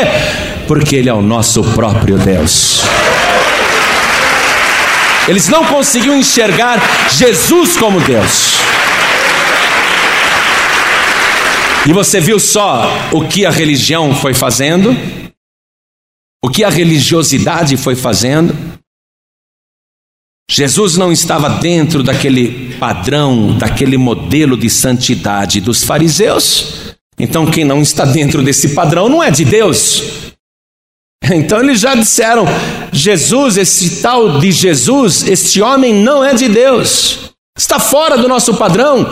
[0.68, 2.82] Porque ele é o nosso próprio Deus.
[5.28, 8.58] Eles não conseguiam enxergar Jesus como Deus.
[11.88, 14.92] E você viu só o que a religião foi fazendo?
[16.44, 18.56] O que a religiosidade foi fazendo?
[20.50, 26.96] Jesus não estava dentro daquele padrão, daquele modelo de santidade dos fariseus.
[27.20, 30.34] Então, quem não está dentro desse padrão não é de Deus.
[31.32, 32.46] Então, eles já disseram:
[32.92, 38.56] Jesus, esse tal de Jesus, este homem não é de Deus, está fora do nosso
[38.56, 39.06] padrão,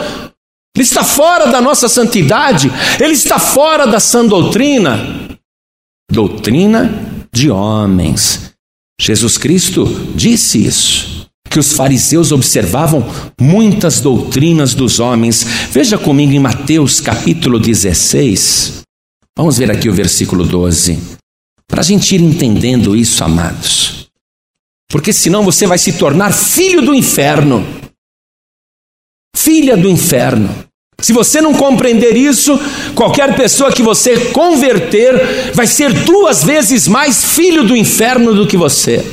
[0.78, 4.96] ele está fora da nossa santidade, ele está fora da sã doutrina.
[6.08, 8.52] Doutrina de homens.
[9.00, 13.04] Jesus Cristo disse isso que os fariseus observavam
[13.40, 15.42] muitas doutrinas dos homens.
[15.70, 18.82] Veja comigo em Mateus capítulo 16.
[19.36, 20.96] Vamos ver aqui o versículo 12.
[21.66, 24.08] Para a gente ir entendendo isso, amados.
[24.88, 27.66] Porque senão você vai se tornar filho do inferno.
[29.36, 30.67] Filha do inferno.
[31.00, 32.58] Se você não compreender isso,
[32.94, 38.56] qualquer pessoa que você converter vai ser duas vezes mais filho do inferno do que
[38.56, 39.04] você.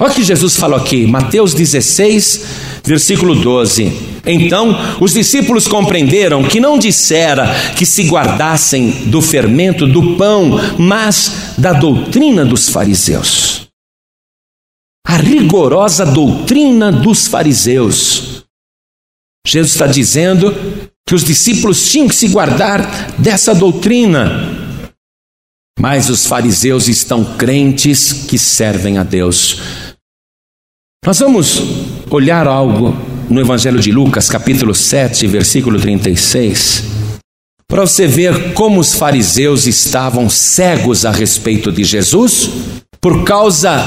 [0.00, 2.44] Olha o que Jesus falou aqui, Mateus 16,
[2.82, 3.92] versículo 12.
[4.24, 11.52] Então os discípulos compreenderam que não dissera que se guardassem do fermento do pão, mas
[11.58, 13.68] da doutrina dos fariseus.
[15.06, 18.29] A rigorosa doutrina dos fariseus.
[19.46, 20.52] Jesus está dizendo
[21.06, 24.58] que os discípulos tinham que se guardar dessa doutrina.
[25.78, 29.60] Mas os fariseus estão crentes que servem a Deus.
[31.04, 31.62] Nós vamos
[32.10, 32.94] olhar algo
[33.30, 36.84] no Evangelho de Lucas, capítulo 7, versículo 36,
[37.66, 42.50] para você ver como os fariseus estavam cegos a respeito de Jesus,
[43.00, 43.78] por causa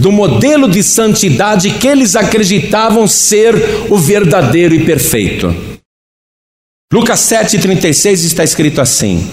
[0.00, 3.54] do modelo de santidade que eles acreditavam ser
[3.90, 5.48] o verdadeiro e perfeito.
[6.92, 9.28] Lucas 7,36 está escrito assim: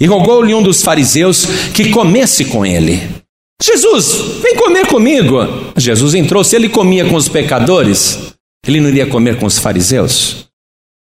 [0.00, 3.22] E rogou-lhe um dos fariseus que comesse com ele.
[3.62, 5.36] Jesus, vem comer comigo.
[5.76, 8.34] Jesus entrou, se ele comia com os pecadores,
[8.66, 10.48] ele não iria comer com os fariseus?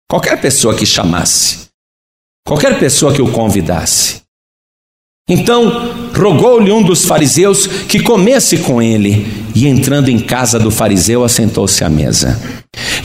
[0.09, 1.66] Qualquer pessoa que chamasse,
[2.46, 4.22] qualquer pessoa que o convidasse.
[5.29, 11.22] Então rogou-lhe um dos fariseus que comesse com ele, e entrando em casa do fariseu,
[11.22, 12.40] assentou-se à mesa.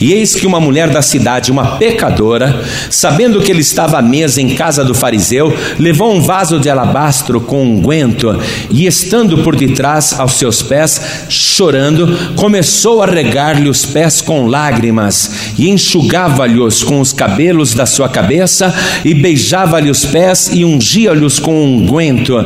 [0.00, 4.42] E eis que uma mulher da cidade, uma pecadora, sabendo que ele estava à mesa
[4.42, 10.18] em casa do fariseu, levou um vaso de alabastro com unguento e, estando por detrás
[10.18, 17.12] aos seus pés, chorando, começou a regar-lhe os pés com lágrimas e enxugava-lhes com os
[17.12, 22.44] cabelos da sua cabeça e beijava-lhe os pés e ungia-lhes com unguento.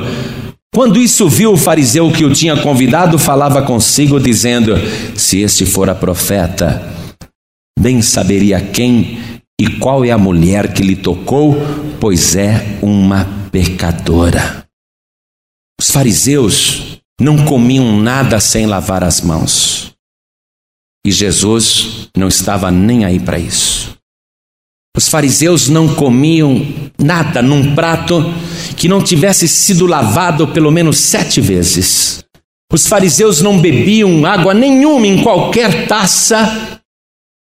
[0.75, 4.75] Quando isso viu o fariseu que o tinha convidado, falava consigo, dizendo:
[5.17, 6.83] Se este fora profeta,
[7.79, 9.19] bem saberia quem
[9.61, 11.57] e qual é a mulher que lhe tocou,
[11.99, 14.67] pois é uma pecadora.
[15.81, 19.95] Os fariseus não comiam nada sem lavar as mãos.
[21.07, 23.97] E Jesus não estava nem aí para isso.
[24.97, 28.23] Os fariseus não comiam nada num prato
[28.77, 32.25] que não tivesse sido lavado pelo menos sete vezes.
[32.73, 36.81] Os fariseus não bebiam água nenhuma em qualquer taça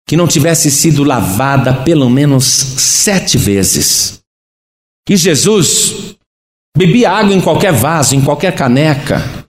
[0.07, 4.21] que não tivesse sido lavada pelo menos sete vezes.
[5.09, 6.15] E Jesus
[6.75, 9.45] bebia água em qualquer vaso, em qualquer caneca,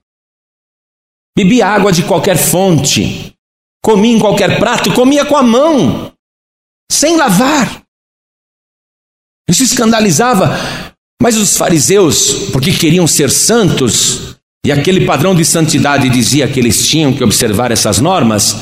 [1.36, 3.34] bebia água de qualquer fonte,
[3.82, 6.12] comia em qualquer prato, comia com a mão,
[6.90, 7.81] sem lavar.
[9.52, 10.58] Isso escandalizava,
[11.22, 16.88] mas os fariseus, porque queriam ser santos, e aquele padrão de santidade dizia que eles
[16.88, 18.56] tinham que observar essas normas,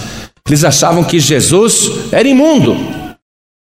[0.48, 2.76] eles achavam que Jesus era imundo.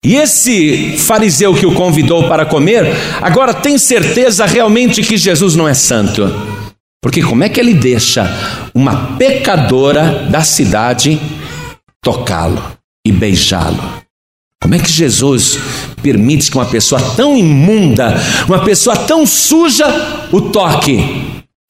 [0.04, 2.88] E esse fariseu que o convidou para comer,
[3.22, 6.28] agora tem certeza realmente que Jesus não é santo.
[7.00, 8.28] Porque como é que ele deixa
[8.74, 11.22] uma pecadora da cidade
[12.04, 14.09] tocá-lo e beijá-lo?
[14.62, 15.58] Como é que Jesus
[16.02, 18.16] permite que uma pessoa tão imunda,
[18.48, 19.86] uma pessoa tão suja,
[20.32, 21.00] o toque?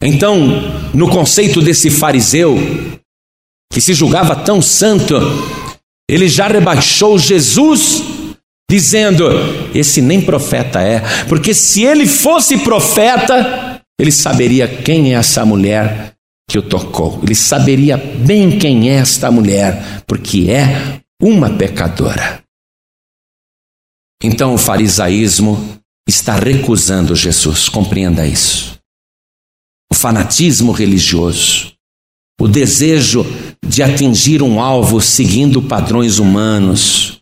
[0.01, 2.57] Então, no conceito desse fariseu,
[3.71, 5.15] que se julgava tão santo,
[6.09, 8.01] ele já rebaixou Jesus,
[8.69, 9.25] dizendo:
[9.73, 16.13] Esse nem profeta é, porque se ele fosse profeta, ele saberia quem é essa mulher
[16.49, 22.38] que o tocou, ele saberia bem quem é esta mulher, porque é uma pecadora.
[24.23, 28.77] Então o farisaísmo está recusando Jesus, compreenda isso.
[29.91, 31.73] O fanatismo religioso,
[32.39, 33.25] o desejo
[33.65, 37.21] de atingir um alvo seguindo padrões humanos,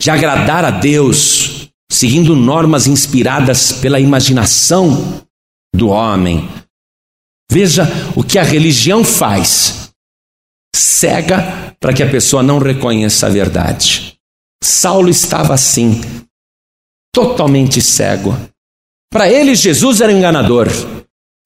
[0.00, 5.24] de agradar a Deus, seguindo normas inspiradas pela imaginação
[5.74, 6.48] do homem.
[7.50, 7.84] Veja
[8.16, 9.92] o que a religião faz:
[10.74, 14.16] cega para que a pessoa não reconheça a verdade.
[14.62, 16.00] Saulo estava assim,
[17.12, 18.36] totalmente cego.
[19.12, 20.68] Para ele, Jesus era enganador.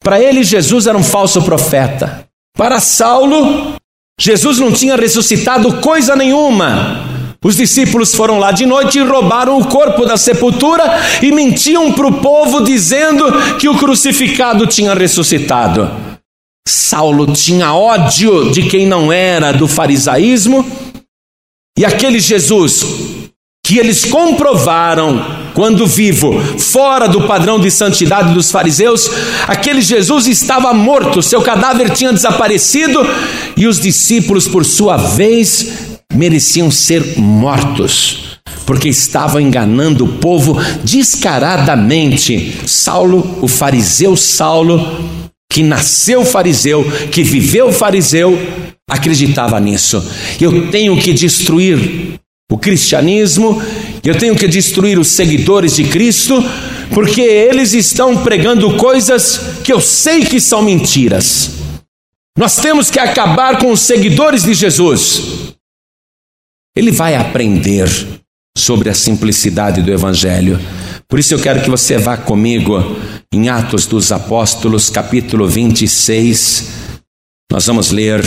[0.02, 2.28] Para ele, Jesus era um falso profeta.
[2.56, 3.74] Para Saulo,
[4.18, 7.04] Jesus não tinha ressuscitado coisa nenhuma.
[7.44, 10.82] Os discípulos foram lá de noite e roubaram o corpo da sepultura
[11.22, 13.24] e mentiam para o povo dizendo
[13.58, 15.90] que o crucificado tinha ressuscitado.
[16.66, 20.64] Saulo tinha ódio de quem não era do farisaísmo
[21.78, 23.15] e aquele Jesus
[23.66, 29.10] que eles comprovaram quando vivo, fora do padrão de santidade dos fariseus,
[29.48, 33.04] aquele Jesus estava morto, seu cadáver tinha desaparecido
[33.56, 42.60] e os discípulos, por sua vez, mereciam ser mortos, porque estavam enganando o povo descaradamente.
[42.66, 44.80] Saulo, o fariseu Saulo,
[45.50, 48.38] que nasceu fariseu, que viveu fariseu,
[48.88, 50.08] acreditava nisso.
[50.40, 53.60] Eu tenho que destruir o cristianismo,
[54.04, 56.42] eu tenho que destruir os seguidores de Cristo,
[56.94, 61.50] porque eles estão pregando coisas que eu sei que são mentiras.
[62.38, 65.54] Nós temos que acabar com os seguidores de Jesus.
[66.76, 67.88] Ele vai aprender
[68.56, 70.60] sobre a simplicidade do Evangelho.
[71.08, 72.74] Por isso eu quero que você vá comigo
[73.32, 76.68] em Atos dos Apóstolos, capítulo 26.
[77.50, 78.22] Nós vamos ler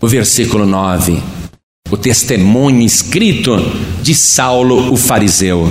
[0.00, 1.22] o versículo 9
[1.90, 3.56] o testemunho escrito
[4.02, 5.70] de Saulo o fariseu.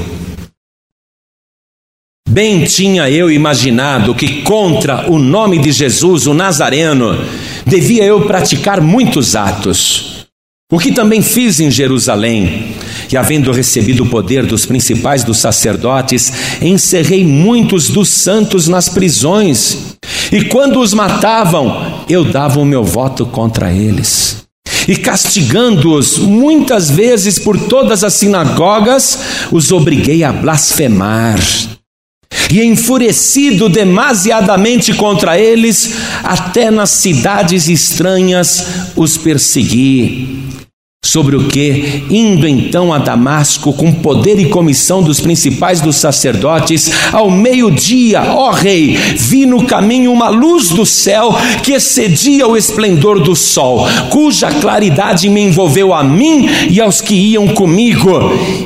[2.27, 7.17] Bem tinha eu imaginado que contra o nome de Jesus, o Nazareno,
[7.65, 10.25] devia eu praticar muitos atos.
[10.71, 12.75] O que também fiz em Jerusalém,
[13.11, 19.95] e havendo recebido o poder dos principais dos sacerdotes, encerrei muitos dos santos nas prisões,
[20.31, 24.44] e quando os matavam, eu dava o meu voto contra eles
[24.87, 29.19] e castigando-os muitas vezes por todas as sinagogas,
[29.51, 31.39] os obriguei a blasfemar.
[32.51, 40.45] E enfurecido demasiadamente contra eles, até nas cidades estranhas os persegui.
[41.05, 46.91] Sobre o que, indo então a Damasco com poder e comissão dos principais dos sacerdotes,
[47.13, 53.19] ao meio-dia, ó rei, vi no caminho uma luz do céu que excedia o esplendor
[53.19, 58.09] do sol, cuja claridade me envolveu a mim e aos que iam comigo.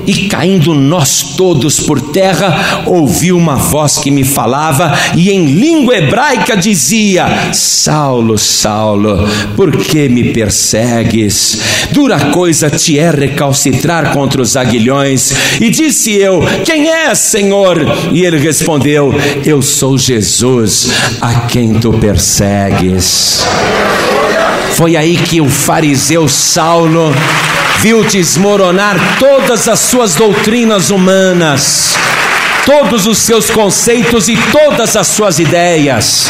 [0.08, 5.98] E caindo nós todos por terra, ouvi uma voz que me falava e em língua
[5.98, 11.60] hebraica dizia: Saulo, Saulo, por que me persegues?
[11.92, 15.32] Dura coisa te é recalcitrar contra os aguilhões.
[15.60, 17.78] E disse eu: Quem é, Senhor?
[18.12, 19.14] E ele respondeu:
[19.46, 20.90] Eu sou Jesus,
[21.22, 23.46] a quem tu persegues.
[24.74, 27.14] Foi aí que o fariseu Saulo
[27.80, 31.96] viu desmoronar todas as suas doutrinas humanas,
[32.66, 36.30] todos os seus conceitos e todas as suas ideias.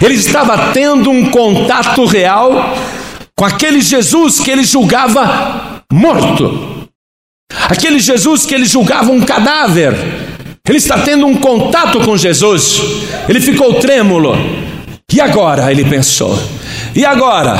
[0.00, 2.74] Ele estava tendo um contato real
[3.38, 6.88] com aquele Jesus que ele julgava morto,
[7.68, 9.94] aquele Jesus que ele julgava um cadáver.
[10.68, 12.82] Ele está tendo um contato com Jesus,
[13.28, 14.34] ele ficou trêmulo.
[15.12, 15.70] E agora?
[15.70, 16.36] Ele pensou.
[16.96, 17.56] E agora?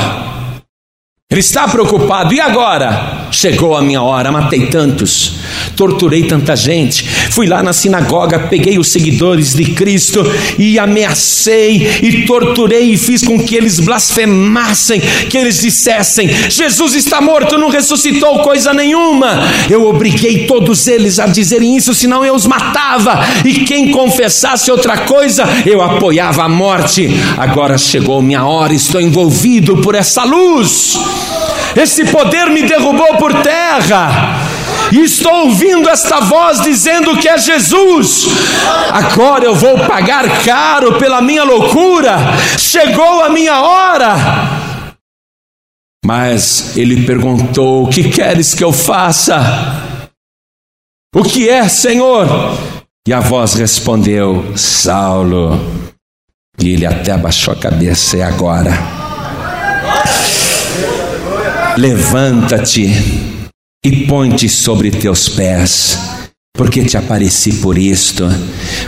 [1.31, 2.33] Ele está preocupado.
[2.33, 3.29] E agora?
[3.31, 5.35] Chegou a minha hora, matei tantos,
[5.79, 10.21] torturei tanta gente, fui lá na sinagoga, peguei os seguidores de Cristo
[10.57, 17.21] e ameacei e torturei e fiz com que eles blasfemassem, que eles dissessem: Jesus está
[17.21, 19.39] morto, não ressuscitou coisa nenhuma.
[19.69, 25.05] Eu obriguei todos eles a dizerem isso, senão eu os matava, e quem confessasse outra
[25.05, 27.09] coisa, eu apoiava a morte.
[27.37, 30.99] Agora chegou minha hora, estou envolvido por essa luz.
[31.73, 34.48] Esse poder me derrubou por terra.
[34.91, 38.25] E estou ouvindo esta voz dizendo que é Jesus.
[38.91, 42.17] Agora eu vou pagar caro pela minha loucura.
[42.57, 44.15] Chegou a minha hora.
[46.03, 49.39] Mas ele perguntou: O que queres que eu faça?
[51.15, 52.27] O que é, Senhor?
[53.07, 55.59] E a voz respondeu: Saulo.
[56.59, 58.71] E ele até abaixou a cabeça, e agora?
[61.77, 63.28] Levanta-te
[63.81, 66.18] e põe-te sobre teus pés
[66.59, 68.27] porque te apareci por isto,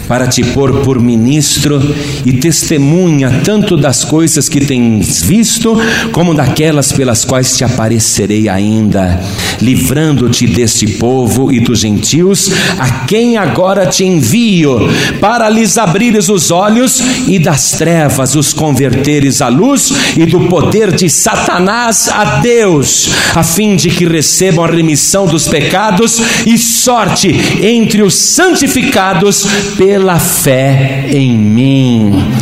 [0.05, 1.79] para te pôr por ministro
[2.25, 5.77] e testemunha tanto das coisas que tens visto,
[6.11, 9.17] como daquelas pelas quais te aparecerei ainda,
[9.61, 14.89] livrando-te deste povo e dos gentios, a quem agora te envio,
[15.21, 20.93] para lhes abrires os olhos e das trevas os converteres à luz e do poder
[20.93, 27.50] de Satanás a Deus, a fim de que recebam a remissão dos pecados e sorte
[27.61, 29.45] entre os santificados
[29.77, 32.33] pela fé em mim.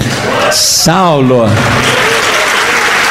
[0.51, 1.45] Saulo.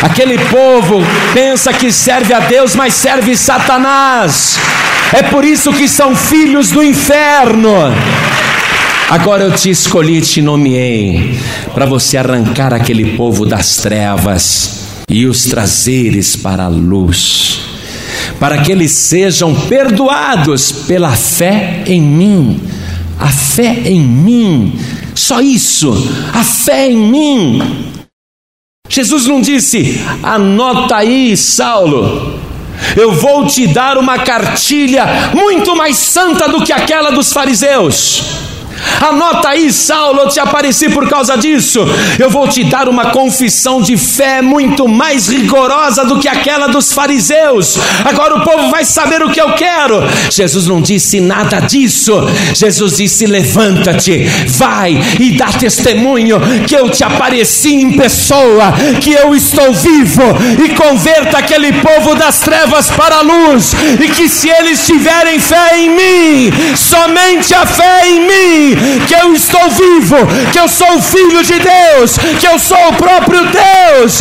[0.02, 1.02] Aquele povo
[1.34, 4.58] pensa que serve a Deus, mas serve Satanás.
[5.12, 7.72] É por isso que são filhos do inferno.
[9.10, 11.38] Agora eu te escolhi te nomeei
[11.72, 17.77] para você arrancar aquele povo das trevas e os trazeres para a luz
[18.38, 22.60] para que eles sejam perdoados pela fé em mim.
[23.18, 24.78] A fé em mim,
[25.14, 25.92] só isso,
[26.32, 27.62] a fé em mim.
[28.88, 32.38] Jesus não disse, anota aí, Saulo,
[32.96, 35.04] eu vou te dar uma cartilha
[35.34, 38.47] muito mais santa do que aquela dos fariseus.
[39.00, 41.80] Anota aí, Saulo, eu te apareci por causa disso.
[42.18, 46.92] Eu vou te dar uma confissão de fé muito mais rigorosa do que aquela dos
[46.92, 47.78] fariseus.
[48.04, 50.02] Agora o povo vai saber o que eu quero.
[50.30, 52.12] Jesus não disse nada disso.
[52.54, 59.34] Jesus disse: levanta-te, vai e dá testemunho que eu te apareci em pessoa, que eu
[59.34, 60.22] estou vivo
[60.64, 63.74] e converta aquele povo das trevas para a luz.
[64.00, 68.20] E que se eles tiverem fé em mim, somente a fé em
[68.76, 70.16] que eu estou vivo,
[70.52, 74.20] que eu sou filho de Deus, que eu sou o próprio Deus,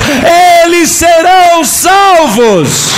[0.63, 2.95] eles serão salvos.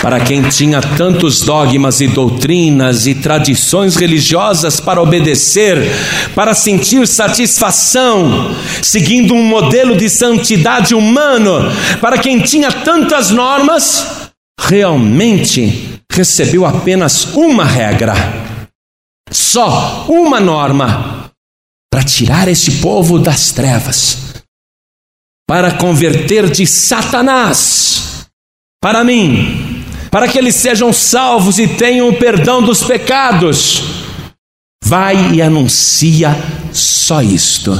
[0.00, 5.90] Para quem tinha tantos dogmas e doutrinas e tradições religiosas para obedecer,
[6.36, 11.70] para sentir satisfação, seguindo um modelo de santidade humano,
[12.00, 14.27] para quem tinha tantas normas,
[14.58, 18.14] realmente recebeu apenas uma regra,
[19.30, 21.30] só uma norma,
[21.90, 24.34] para tirar esse povo das trevas,
[25.46, 28.26] para converter de Satanás
[28.80, 33.82] para mim, para que eles sejam salvos e tenham o perdão dos pecados.
[34.84, 36.30] Vai e anuncia
[36.72, 37.72] só isto: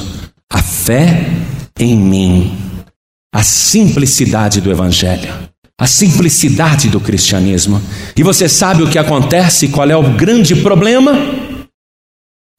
[0.50, 1.26] a fé
[1.78, 2.58] em mim,
[3.32, 5.48] a simplicidade do Evangelho
[5.80, 7.80] a simplicidade do cristianismo.
[8.16, 9.68] E você sabe o que acontece?
[9.68, 11.12] Qual é o grande problema?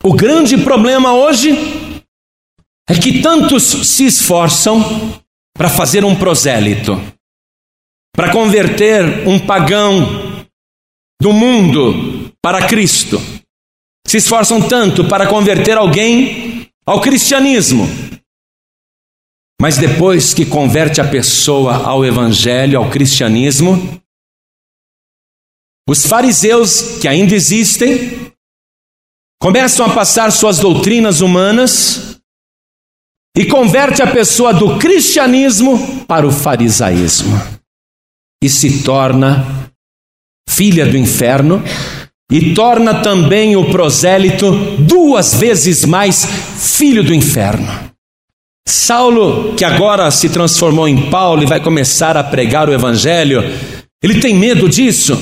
[0.02, 1.52] O grande problema hoje
[2.90, 5.22] é que tantos se esforçam
[5.56, 7.00] para fazer um prosélito,
[8.16, 10.46] para converter um pagão
[11.22, 13.22] do mundo para Cristo.
[14.08, 17.86] Se esforçam tanto para converter alguém ao cristianismo
[19.62, 24.02] mas depois que converte a pessoa ao evangelho, ao cristianismo,
[25.88, 28.32] os fariseus, que ainda existem,
[29.42, 32.22] começam a passar suas doutrinas humanas
[33.36, 37.36] e converte a pessoa do cristianismo para o farisaísmo
[38.44, 39.72] e se torna
[40.48, 41.62] filha do inferno
[42.32, 47.90] e torna também o prosélito duas vezes mais filho do inferno.
[48.70, 53.44] Saulo, que agora se transformou em Paulo e vai começar a pregar o Evangelho,
[54.02, 55.20] ele tem medo disso,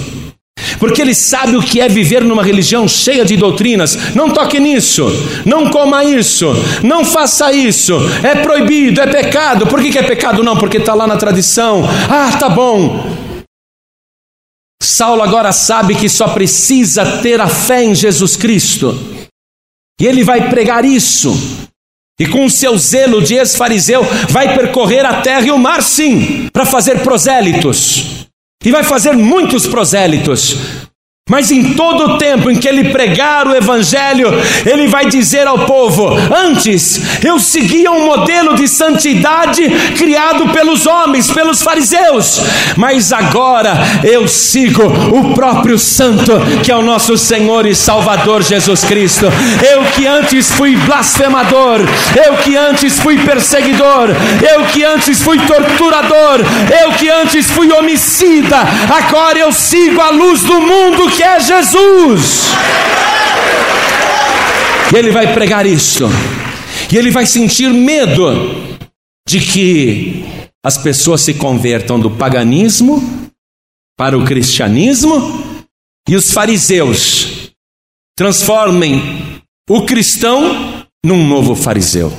[0.77, 4.13] porque ele sabe o que é viver numa religião cheia de doutrinas.
[4.13, 5.05] Não toque nisso,
[5.45, 6.47] não coma isso,
[6.83, 9.65] não faça isso, é proibido, é pecado.
[9.65, 10.43] Por que, é pecado?
[10.43, 11.83] Não, porque está lá na tradição.
[12.09, 13.15] Ah, tá bom.
[14.83, 18.93] Saulo agora sabe que só precisa ter a fé em Jesus Cristo,
[19.99, 21.66] e ele vai pregar isso.
[22.19, 26.49] E com o seu zelo de ex-fariseu, vai percorrer a terra e o mar, sim,
[26.51, 28.27] para fazer prosélitos.
[28.65, 30.57] E vai fazer muitos prosélitos.
[31.27, 34.29] Mas em todo o tempo em que ele pregar o Evangelho,
[34.65, 41.29] ele vai dizer ao povo: Antes eu seguia um modelo de santidade criado pelos homens,
[41.29, 42.41] pelos fariseus,
[42.77, 46.31] mas agora eu sigo o próprio Santo,
[46.63, 49.25] que é o nosso Senhor e Salvador Jesus Cristo.
[49.69, 51.81] Eu que antes fui blasfemador,
[52.25, 54.11] eu que antes fui perseguidor,
[54.49, 56.39] eu que antes fui torturador,
[56.81, 58.59] eu que antes fui homicida,
[58.89, 62.43] agora eu sigo a luz do mundo que é Jesus.
[64.93, 66.03] E ele vai pregar isso.
[66.91, 68.23] E ele vai sentir medo
[69.27, 70.23] de que
[70.63, 73.01] as pessoas se convertam do paganismo
[73.97, 75.65] para o cristianismo
[76.07, 77.51] e os fariseus
[78.15, 82.13] transformem o cristão num novo fariseu.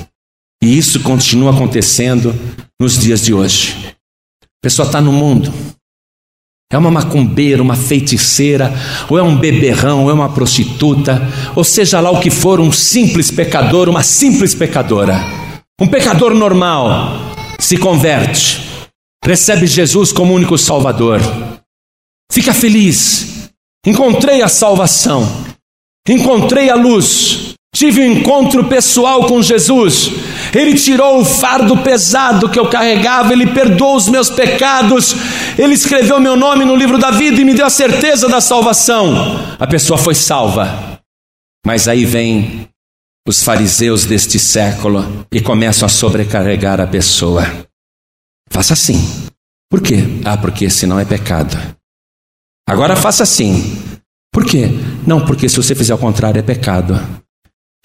[0.60, 2.34] E isso continua acontecendo
[2.80, 3.94] nos dias de hoje.
[4.42, 5.54] A pessoa está no mundo,
[6.70, 8.72] é uma macumbeira, uma feiticeira,
[9.08, 12.70] ou é um beberrão, ou é uma prostituta, ou seja lá o que for, um
[12.70, 15.18] simples pecador, uma simples pecadora.
[15.80, 18.60] Um pecador normal se converte,
[19.24, 21.20] recebe Jesus como único Salvador,
[22.30, 23.50] fica feliz.
[23.86, 25.26] Encontrei a salvação,
[26.06, 30.10] encontrei a luz, tive um encontro pessoal com Jesus.
[30.54, 35.14] Ele tirou o fardo pesado que eu carregava, Ele perdoou os meus pecados,
[35.58, 39.38] Ele escreveu meu nome no livro da vida e me deu a certeza da salvação.
[39.58, 41.00] A pessoa foi salva.
[41.66, 42.68] Mas aí vem
[43.26, 47.44] os fariseus deste século e começam a sobrecarregar a pessoa.
[48.50, 48.98] Faça assim.
[49.70, 49.96] Por quê?
[50.24, 51.56] Ah, porque senão é pecado.
[52.66, 53.78] Agora faça assim.
[54.32, 54.68] Por quê?
[55.06, 56.98] Não, porque se você fizer o contrário é pecado.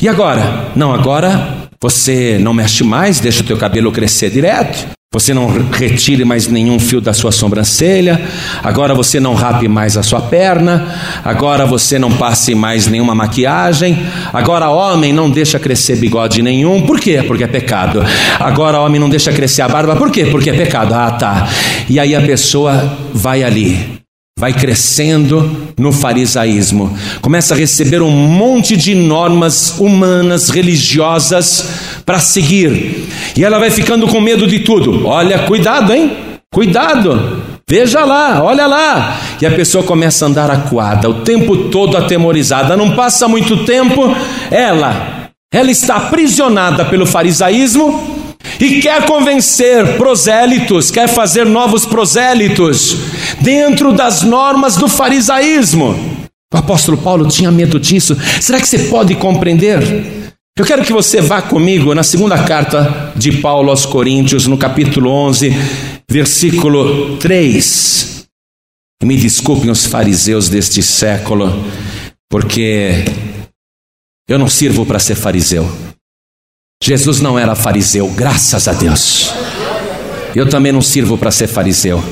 [0.01, 0.71] E agora?
[0.75, 4.87] Não, agora você não mexe mais, deixa o teu cabelo crescer direto.
[5.11, 8.21] Você não retire mais nenhum fio da sua sobrancelha.
[8.63, 10.95] Agora você não rape mais a sua perna.
[11.25, 14.01] Agora você não passe mais nenhuma maquiagem.
[14.31, 16.83] Agora homem não deixa crescer bigode nenhum.
[16.83, 17.21] Por quê?
[17.21, 18.01] Porque é pecado.
[18.39, 19.97] Agora homem não deixa crescer a barba.
[19.97, 20.27] Por quê?
[20.27, 20.93] Porque é pecado.
[20.93, 21.49] Ah, tá.
[21.89, 23.92] E aí a pessoa vai ali
[24.39, 33.07] vai crescendo no farisaísmo, começa a receber um monte de normas humanas, religiosas para seguir,
[33.37, 35.05] e ela vai ficando com medo de tudo.
[35.07, 36.11] Olha, cuidado, hein?
[36.53, 37.41] Cuidado.
[37.69, 39.17] Veja lá, olha lá.
[39.41, 42.75] E a pessoa começa a andar acuada, o tempo todo atemorizada.
[42.75, 44.15] Não passa muito tempo,
[44.51, 48.12] ela, ela está aprisionada pelo farisaísmo
[48.59, 52.97] e quer convencer prosélitos, quer fazer novos prosélitos
[53.41, 56.23] dentro das normas do farisaísmo.
[56.53, 58.15] O apóstolo Paulo tinha medo disso.
[58.39, 59.81] Será que você pode compreender?
[60.55, 65.09] Eu quero que você vá comigo na segunda carta de Paulo aos Coríntios, no capítulo
[65.09, 65.49] 11,
[66.07, 68.27] versículo 3.
[69.01, 71.51] E me desculpem os fariseus deste século,
[72.29, 73.03] porque
[74.29, 75.67] eu não sirvo para ser fariseu.
[76.85, 79.33] Jesus não era fariseu, graças a Deus.
[80.35, 82.03] Eu também não sirvo para ser fariseu.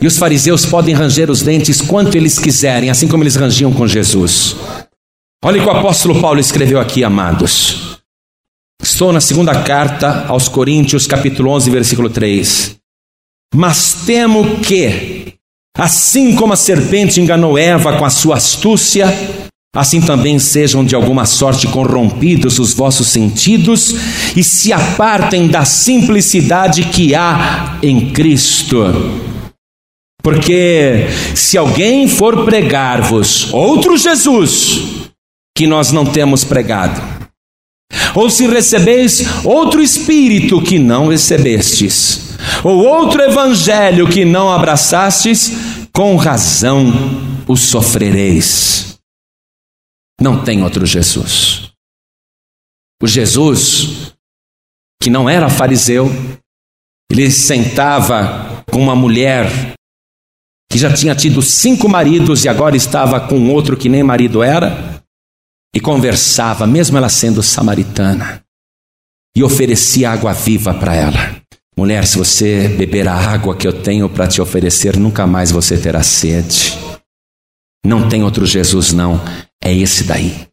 [0.00, 3.86] E os fariseus podem ranger os dentes quanto eles quiserem, assim como eles rangiam com
[3.86, 4.56] Jesus.
[5.44, 7.98] Olha o que o apóstolo Paulo escreveu aqui, amados.
[8.82, 12.76] Estou na segunda carta aos Coríntios, capítulo 11, versículo 3.
[13.54, 15.34] Mas temo que,
[15.76, 19.08] assim como a serpente enganou Eva com a sua astúcia,
[19.74, 23.94] Assim também sejam de alguma sorte corrompidos os vossos sentidos
[24.34, 28.82] e se apartem da simplicidade que há em Cristo.
[30.20, 31.06] Porque
[31.36, 34.80] se alguém for pregar-vos outro Jesus,
[35.56, 37.00] que nós não temos pregado,
[38.12, 45.52] ou se recebeis outro Espírito que não recebestes, ou outro Evangelho que não abraçastes,
[45.92, 46.92] com razão
[47.46, 48.89] o sofrereis.
[50.20, 51.72] Não tem outro Jesus.
[53.02, 54.12] O Jesus,
[55.02, 56.10] que não era fariseu,
[57.10, 59.46] ele sentava com uma mulher
[60.70, 65.02] que já tinha tido cinco maridos e agora estava com outro que nem marido era,
[65.74, 68.44] e conversava, mesmo ela sendo samaritana,
[69.34, 71.40] e oferecia água viva para ela.
[71.76, 75.78] Mulher, se você beber a água que eu tenho para te oferecer, nunca mais você
[75.78, 76.78] terá sede.
[77.84, 79.18] Não tem outro Jesus, não
[79.62, 80.46] é esse daí.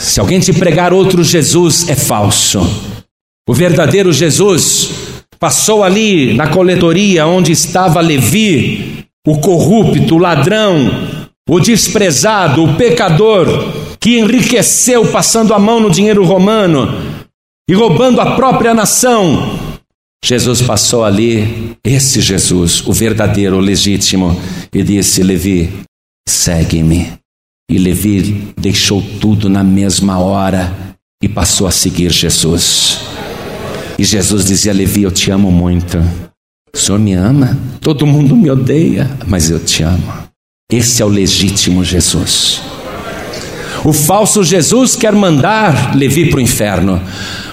[0.00, 2.60] Se alguém te pregar outro Jesus, é falso.
[3.48, 4.90] O verdadeiro Jesus
[5.38, 10.90] passou ali na coletoria onde estava Levi, o corrupto, o ladrão,
[11.48, 13.46] o desprezado, o pecador,
[14.00, 16.88] que enriqueceu passando a mão no dinheiro romano
[17.68, 19.58] e roubando a própria nação.
[20.24, 24.36] Jesus passou ali, esse Jesus, o verdadeiro, o legítimo,
[24.72, 25.72] e disse: Levi,
[26.28, 27.12] segue-me.
[27.68, 30.72] E Levi deixou tudo na mesma hora
[31.20, 33.00] e passou a seguir Jesus.
[33.98, 35.98] E Jesus dizia a Levi: Eu te amo muito.
[36.72, 37.58] O Senhor me ama?
[37.80, 40.12] Todo mundo me odeia, mas eu te amo.
[40.70, 42.60] Esse é o legítimo Jesus.
[43.84, 47.00] O falso Jesus quer mandar Levi para o inferno.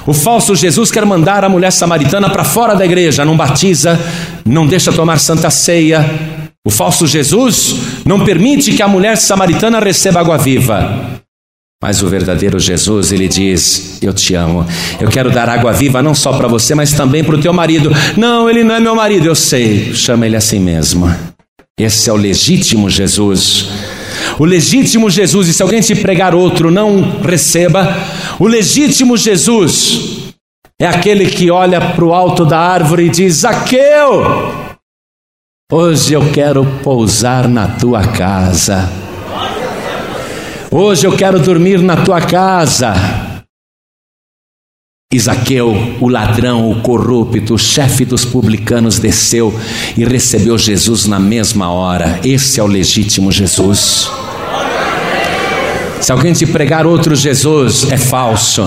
[0.06, 4.00] O falso Jesus quer mandar a mulher samaritana para fora da igreja, não batiza,
[4.46, 6.43] não deixa tomar santa ceia.
[6.66, 11.22] O falso Jesus não permite que a mulher samaritana receba água viva.
[11.84, 14.66] Mas o verdadeiro Jesus, ele diz: Eu te amo.
[15.02, 17.92] Eu quero dar água viva não só para você, mas também para o teu marido.
[18.16, 19.94] Não, ele não é meu marido, eu sei.
[19.94, 21.14] Chama ele assim mesmo.
[21.78, 23.68] Esse é o legítimo Jesus.
[24.40, 27.98] O legítimo Jesus, e se alguém te pregar outro, não receba.
[28.40, 30.32] O legítimo Jesus
[30.80, 34.63] é aquele que olha para o alto da árvore e diz: Zaqueu,
[35.74, 38.88] hoje eu quero pousar na tua casa.
[40.70, 42.94] Hoje eu quero dormir na tua casa.
[45.12, 49.52] Isaqueu, o ladrão, o corrupto, o chefe dos publicanos, desceu
[49.98, 52.20] e recebeu Jesus na mesma hora.
[52.24, 54.12] Esse é o legítimo Jesus.
[56.02, 58.64] Se alguém te pregar outro Jesus, é falso.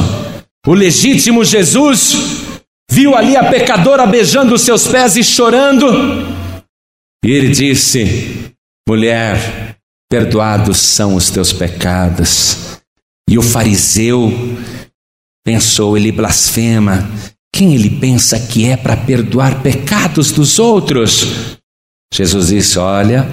[0.66, 2.16] O legítimo Jesus
[2.90, 6.45] viu ali a pecadora beijando os seus pés e chorando.
[7.26, 8.54] E ele disse:
[8.88, 9.76] Mulher,
[10.08, 12.78] perdoados são os teus pecados.
[13.28, 14.32] E o fariseu
[15.44, 17.10] pensou, ele blasfema.
[17.52, 21.58] Quem ele pensa que é para perdoar pecados dos outros?
[22.14, 23.26] Jesus disse: Olha,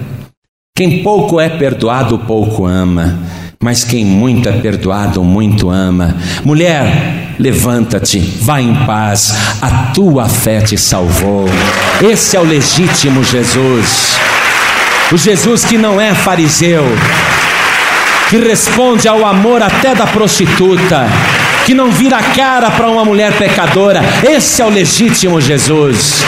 [0.76, 3.20] quem pouco é perdoado, pouco ama,
[3.64, 6.18] mas quem muito é perdoado, muito ama.
[6.44, 11.46] Mulher, levanta-te, vá em paz, a tua fé te salvou.
[12.02, 14.18] Esse é o legítimo Jesus.
[15.14, 16.84] O Jesus que não é fariseu,
[18.30, 21.08] que responde ao amor até da prostituta,
[21.66, 24.02] que não vira a cara para uma mulher pecadora.
[24.30, 26.22] Esse é o legítimo Jesus.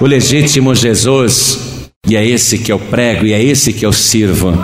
[0.00, 4.56] O legítimo Jesus, e é esse que eu prego, e é esse que eu sirvo.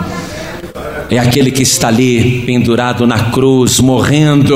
[1.11, 4.55] É aquele que está ali pendurado na cruz, morrendo,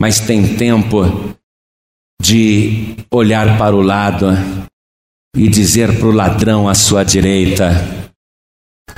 [0.00, 1.36] mas tem tempo
[2.20, 4.26] de olhar para o lado
[5.36, 7.70] e dizer para o ladrão à sua direita: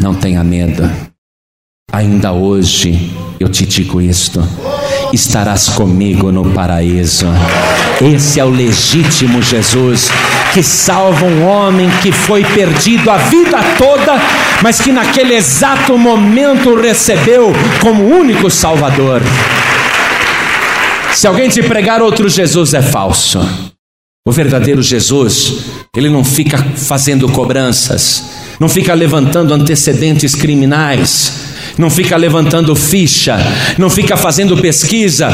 [0.01, 0.85] Não tenha medo,
[1.93, 4.41] ainda hoje eu te digo isto:
[5.12, 7.26] estarás comigo no paraíso.
[8.01, 10.09] Esse é o legítimo Jesus
[10.55, 14.12] que salva um homem que foi perdido a vida toda,
[14.62, 19.20] mas que naquele exato momento recebeu como único Salvador.
[21.12, 23.40] Se alguém te pregar outro Jesus é falso.
[24.26, 28.24] O verdadeiro Jesus, ele não fica fazendo cobranças,
[28.61, 31.32] não fica levantando antecedentes criminais,
[31.76, 33.36] não fica levantando ficha,
[33.76, 35.28] não fica fazendo pesquisa,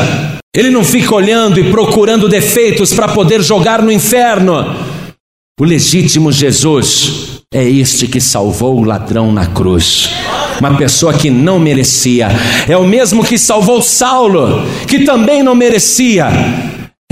[0.57, 4.89] ele não fica olhando e procurando defeitos para poder jogar no inferno.
[5.61, 10.09] O legítimo Jesus é este que salvou o ladrão na cruz.
[10.59, 12.29] Uma pessoa que não merecia,
[12.67, 16.31] é o mesmo que salvou Saulo, que também não merecia,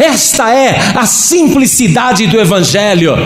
[0.01, 3.17] esta é a simplicidade do Evangelho.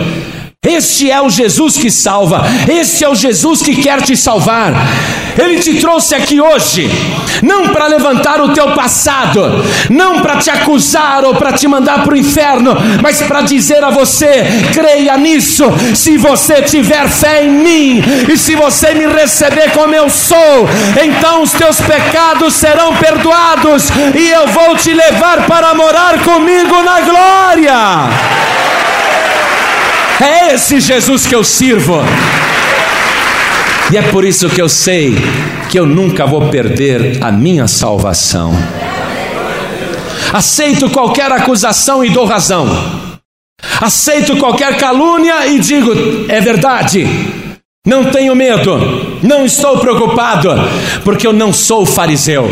[0.65, 4.73] Este é o Jesus que salva, este é o Jesus que quer te salvar.
[5.37, 6.89] Ele te trouxe aqui hoje,
[7.41, 9.41] não para levantar o teu passado,
[9.89, 13.89] não para te acusar ou para te mandar para o inferno, mas para dizer a
[13.89, 15.65] você: creia nisso.
[15.93, 20.69] Se você tiver fé em mim e se você me receber como eu sou,
[21.03, 27.01] então os teus pecados serão perdoados e eu vou te levar para morar comigo na
[27.01, 28.72] glória.
[30.19, 32.01] É esse Jesus que eu sirvo.
[33.91, 35.15] E é por isso que eu sei
[35.69, 38.53] que eu nunca vou perder a minha salvação.
[40.31, 42.67] Aceito qualquer acusação e dou razão.
[43.81, 45.91] Aceito qualquer calúnia e digo:
[46.29, 47.07] é verdade.
[47.85, 50.49] Não tenho medo, não estou preocupado,
[51.03, 52.47] porque eu não sou fariseu.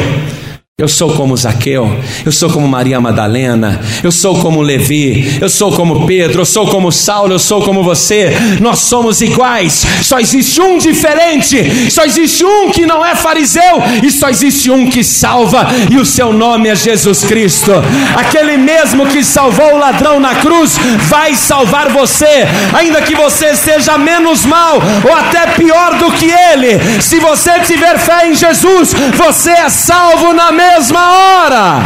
[0.82, 1.96] Eu sou como Zaqueu,
[2.26, 6.66] eu sou como Maria Madalena, eu sou como Levi, eu sou como Pedro, eu sou
[6.66, 8.36] como Saulo, eu sou como você.
[8.60, 13.62] Nós somos iguais, só existe um diferente, só existe um que não é fariseu
[14.02, 17.74] e só existe um que salva, e o seu nome é Jesus Cristo.
[18.16, 24.00] Aquele mesmo que salvou o ladrão na cruz vai salvar você, ainda que você seja
[24.00, 26.80] menos mal ou até pior do que ele.
[27.00, 31.84] Se você tiver fé em Jesus, você é salvo na mesma mesma hora.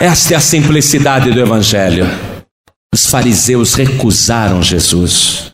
[0.00, 2.04] Esta é a simplicidade do Evangelho.
[2.92, 5.52] Os fariseus recusaram Jesus.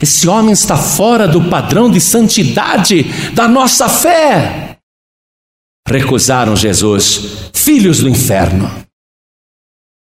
[0.00, 4.78] Esse homem está fora do padrão de santidade da nossa fé.
[5.88, 8.70] Recusaram Jesus, filhos do inferno.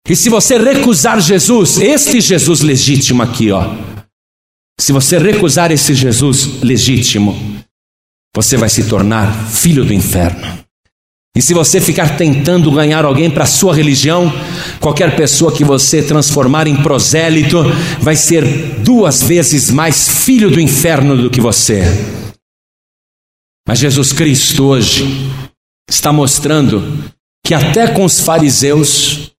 [0.08, 3.74] E se você recusar Jesus, este Jesus legítimo aqui, ó.
[4.80, 7.64] Se você recusar esse Jesus legítimo,
[8.36, 10.64] você vai se tornar filho do inferno.
[11.36, 14.32] E se você ficar tentando ganhar alguém para a sua religião,
[14.80, 17.58] qualquer pessoa que você transformar em prosélito
[18.00, 18.44] vai ser
[18.84, 21.82] duas vezes mais filho do inferno do que você.
[23.68, 25.06] Mas Jesus Cristo hoje
[25.90, 26.82] está mostrando
[27.46, 29.32] que até com os fariseus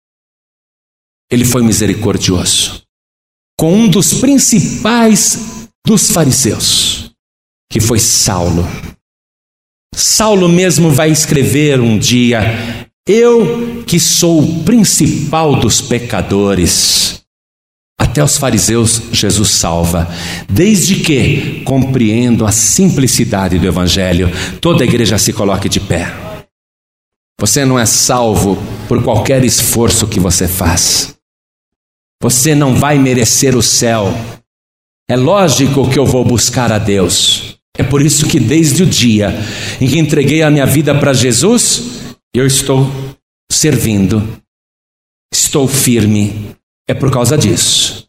[1.31, 2.83] ele foi misericordioso.
[3.59, 6.84] Com um dos principais dos fariseus,
[7.71, 8.67] que foi Saulo.
[9.95, 17.23] Saulo mesmo vai escrever um dia: Eu que sou o principal dos pecadores.
[17.99, 20.09] Até os fariseus Jesus salva,
[20.49, 26.13] desde que compreendo a simplicidade do Evangelho, toda a igreja se coloque de pé.
[27.41, 28.57] Você não é salvo
[28.89, 31.15] por qualquer esforço que você faz.
[32.23, 34.07] Você não vai merecer o céu.
[35.09, 37.59] É lógico que eu vou buscar a Deus.
[37.77, 39.31] É por isso que desde o dia
[39.81, 42.87] em que entreguei a minha vida para Jesus, eu estou
[43.51, 44.41] servindo,
[45.33, 46.57] estou firme.
[46.89, 48.07] É por causa disso.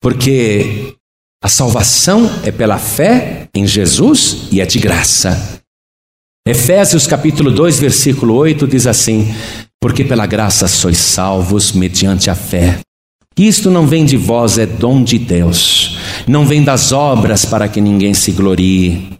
[0.00, 0.96] Porque
[1.42, 5.60] a salvação é pela fé em Jesus e é de graça.
[6.46, 9.26] Efésios capítulo 2, versículo 8 diz assim:
[9.80, 12.83] Porque pela graça sois salvos mediante a fé.
[13.36, 15.98] Isto não vem de vós, é dom de Deus.
[16.26, 19.18] Não vem das obras para que ninguém se glorie.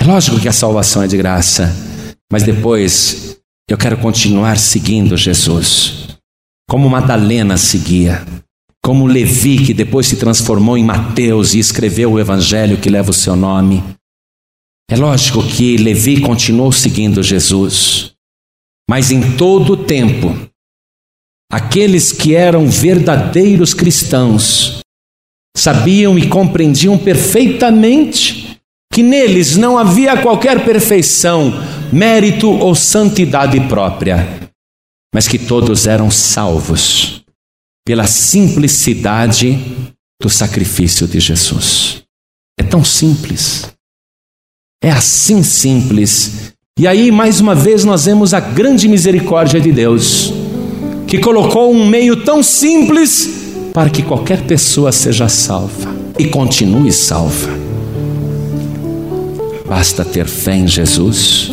[0.00, 1.74] É lógico que a salvação é de graça,
[2.30, 3.38] mas depois
[3.68, 6.16] eu quero continuar seguindo Jesus.
[6.68, 8.24] Como Madalena seguia,
[8.82, 13.14] como Levi, que depois se transformou em Mateus e escreveu o evangelho que leva o
[13.14, 13.82] seu nome.
[14.88, 18.12] É lógico que Levi continuou seguindo Jesus,
[18.88, 20.48] mas em todo o tempo,
[21.50, 24.80] aqueles que eram verdadeiros cristãos
[25.56, 28.60] sabiam e compreendiam perfeitamente
[28.92, 31.52] que neles não havia qualquer perfeição,
[31.92, 34.50] mérito ou santidade própria,
[35.14, 37.22] mas que todos eram salvos
[37.86, 39.58] pela simplicidade
[40.20, 42.02] do sacrifício de Jesus.
[42.58, 43.70] É tão simples.
[44.82, 46.52] É assim simples.
[46.78, 50.32] E aí, mais uma vez, nós vemos a grande misericórdia de Deus,
[51.06, 57.50] que colocou um meio tão simples para que qualquer pessoa seja salva e continue salva.
[59.68, 61.50] Basta ter fé em Jesus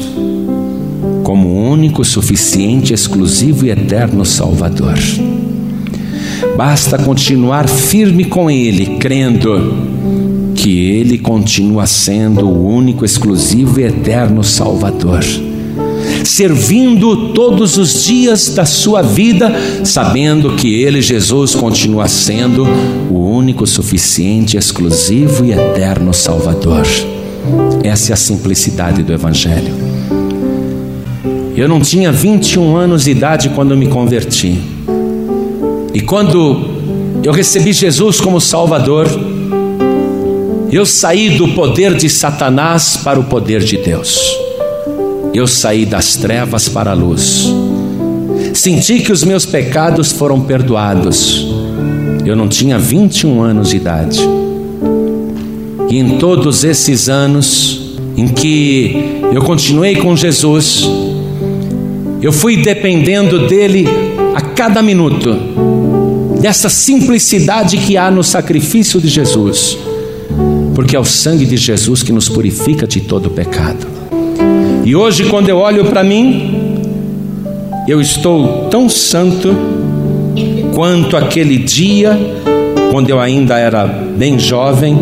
[1.24, 4.97] como único, suficiente, exclusivo e eterno Salvador.
[6.56, 9.74] Basta continuar firme com Ele, crendo
[10.54, 15.24] que Ele continua sendo o único, exclusivo e eterno Salvador.
[16.24, 19.52] Servindo todos os dias da sua vida,
[19.84, 22.66] sabendo que Ele, Jesus, continua sendo
[23.10, 26.88] o único, suficiente, exclusivo e eterno Salvador.
[27.84, 29.74] Essa é a simplicidade do Evangelho.
[31.56, 34.60] Eu não tinha 21 anos de idade quando me converti.
[35.94, 36.74] E quando
[37.24, 39.08] eu recebi Jesus como Salvador,
[40.72, 44.43] eu saí do poder de Satanás para o poder de Deus.
[45.34, 47.52] Eu saí das trevas para a luz.
[48.54, 51.48] Senti que os meus pecados foram perdoados.
[52.26, 54.20] Eu não tinha 21 anos de idade.
[55.90, 60.88] E em todos esses anos em que eu continuei com Jesus,
[62.22, 63.88] eu fui dependendo dele
[64.36, 65.36] a cada minuto,
[66.40, 69.78] dessa simplicidade que há no sacrifício de Jesus
[70.74, 73.93] porque é o sangue de Jesus que nos purifica de todo pecado.
[74.86, 76.80] E hoje, quando eu olho para mim,
[77.88, 79.56] eu estou tão santo
[80.74, 82.18] quanto aquele dia,
[82.92, 84.98] quando eu ainda era bem jovem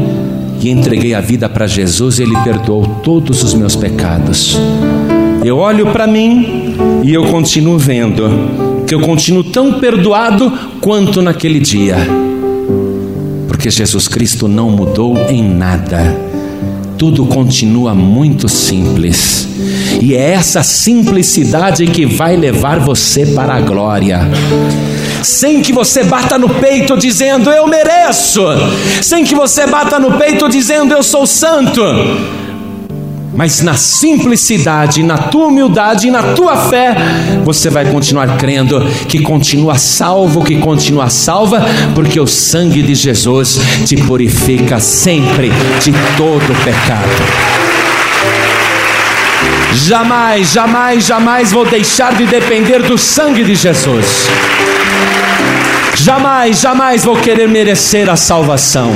[0.62, 4.58] e entreguei a vida para Jesus, e Ele perdoou todos os meus pecados.
[5.44, 11.60] Eu olho para mim e eu continuo vendo que eu continuo tão perdoado quanto naquele
[11.60, 11.98] dia
[13.62, 16.18] porque Jesus Cristo não mudou em nada.
[16.98, 19.48] Tudo continua muito simples.
[20.02, 24.22] E é essa simplicidade que vai levar você para a glória.
[25.22, 28.42] Sem que você bata no peito dizendo eu mereço,
[29.00, 31.82] sem que você bata no peito dizendo eu sou santo,
[33.34, 36.96] Mas na simplicidade, na tua humildade e na tua fé,
[37.46, 41.64] você vai continuar crendo que continua salvo, que continua salva,
[41.96, 45.50] porque o sangue de Jesus te purifica sempre
[45.82, 47.71] de todo pecado.
[49.74, 54.28] Jamais, jamais, jamais vou deixar de depender do sangue de Jesus.
[55.96, 58.92] Jamais, jamais vou querer merecer a salvação.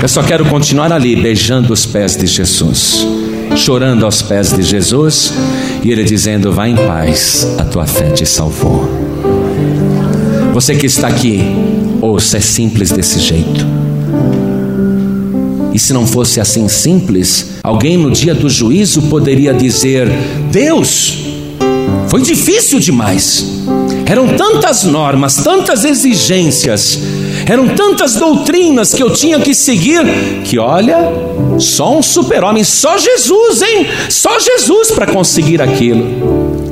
[0.00, 3.06] Eu só quero continuar ali, beijando os pés de Jesus,
[3.56, 5.34] chorando aos pés de Jesus
[5.82, 8.88] e Ele dizendo: Vá em paz, a tua fé te salvou.
[10.54, 11.42] Você que está aqui,
[12.00, 13.87] ouça, é simples desse jeito.
[15.78, 20.08] E se não fosse assim simples, alguém no dia do juízo poderia dizer:
[20.50, 21.16] Deus,
[22.08, 23.44] foi difícil demais.
[24.04, 26.98] Eram tantas normas, tantas exigências,
[27.48, 30.02] eram tantas doutrinas que eu tinha que seguir,
[30.42, 30.98] que olha,
[31.60, 33.86] só um super-homem, só Jesus, hein?
[34.10, 36.67] Só Jesus para conseguir aquilo.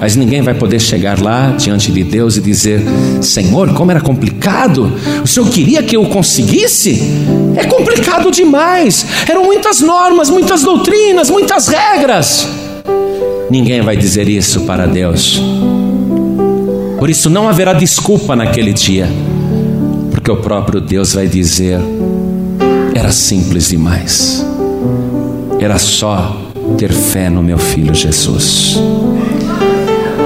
[0.00, 2.80] Mas ninguém vai poder chegar lá diante de Deus e dizer:
[3.20, 4.90] Senhor, como era complicado,
[5.22, 7.02] o Senhor queria que eu conseguisse?
[7.54, 12.48] É complicado demais, eram muitas normas, muitas doutrinas, muitas regras.
[13.50, 15.38] Ninguém vai dizer isso para Deus.
[16.98, 19.06] Por isso não haverá desculpa naquele dia,
[20.10, 21.78] porque o próprio Deus vai dizer:
[22.94, 24.46] era simples demais,
[25.58, 26.40] era só
[26.78, 28.78] ter fé no meu filho Jesus,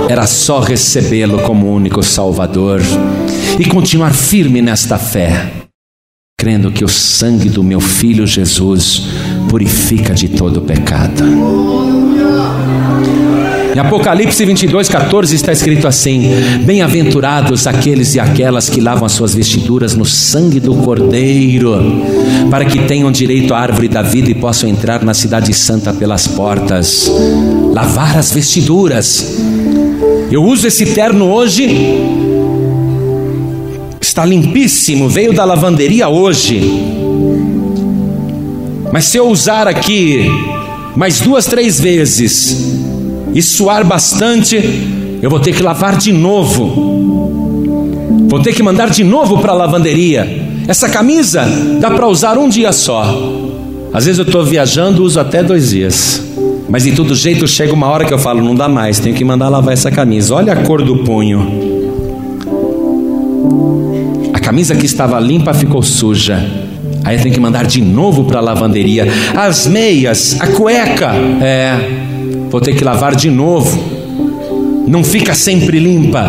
[0.09, 2.81] era só recebê-lo como único Salvador
[3.59, 5.51] e continuar firme nesta fé,
[6.39, 9.03] crendo que o sangue do meu filho Jesus
[9.49, 11.25] purifica de todo pecado.
[13.75, 16.31] Em Apocalipse 22, 14 está escrito assim:
[16.65, 21.77] Bem-aventurados aqueles e aquelas que lavam as suas vestiduras no sangue do Cordeiro,
[22.49, 26.29] para que tenham direito à árvore da vida e possam entrar na Cidade Santa pelas
[26.29, 27.11] portas.
[27.73, 29.43] Lavar as vestiduras.
[30.35, 31.65] Eu uso esse terno hoje,
[34.01, 36.61] está limpíssimo, veio da lavanderia hoje.
[38.93, 40.29] Mas se eu usar aqui
[40.97, 42.75] mais duas, três vezes,
[43.33, 44.57] e suar bastante,
[45.23, 46.67] eu vou ter que lavar de novo.
[48.27, 50.49] Vou ter que mandar de novo para a lavanderia.
[50.67, 51.45] Essa camisa
[51.81, 53.05] dá para usar um dia só.
[53.93, 56.24] Às vezes eu estou viajando, uso até dois dias.
[56.69, 59.25] Mas de todo jeito chega uma hora que eu falo, não dá mais, tenho que
[59.25, 60.35] mandar lavar essa camisa.
[60.35, 61.75] Olha a cor do punho.
[64.33, 66.45] A camisa que estava limpa ficou suja.
[67.05, 69.07] Aí tem que mandar de novo para a lavanderia.
[69.37, 71.13] As meias, a cueca,
[71.43, 71.77] é,
[72.51, 73.79] vou ter que lavar de novo.
[74.87, 76.25] Não fica sempre limpa.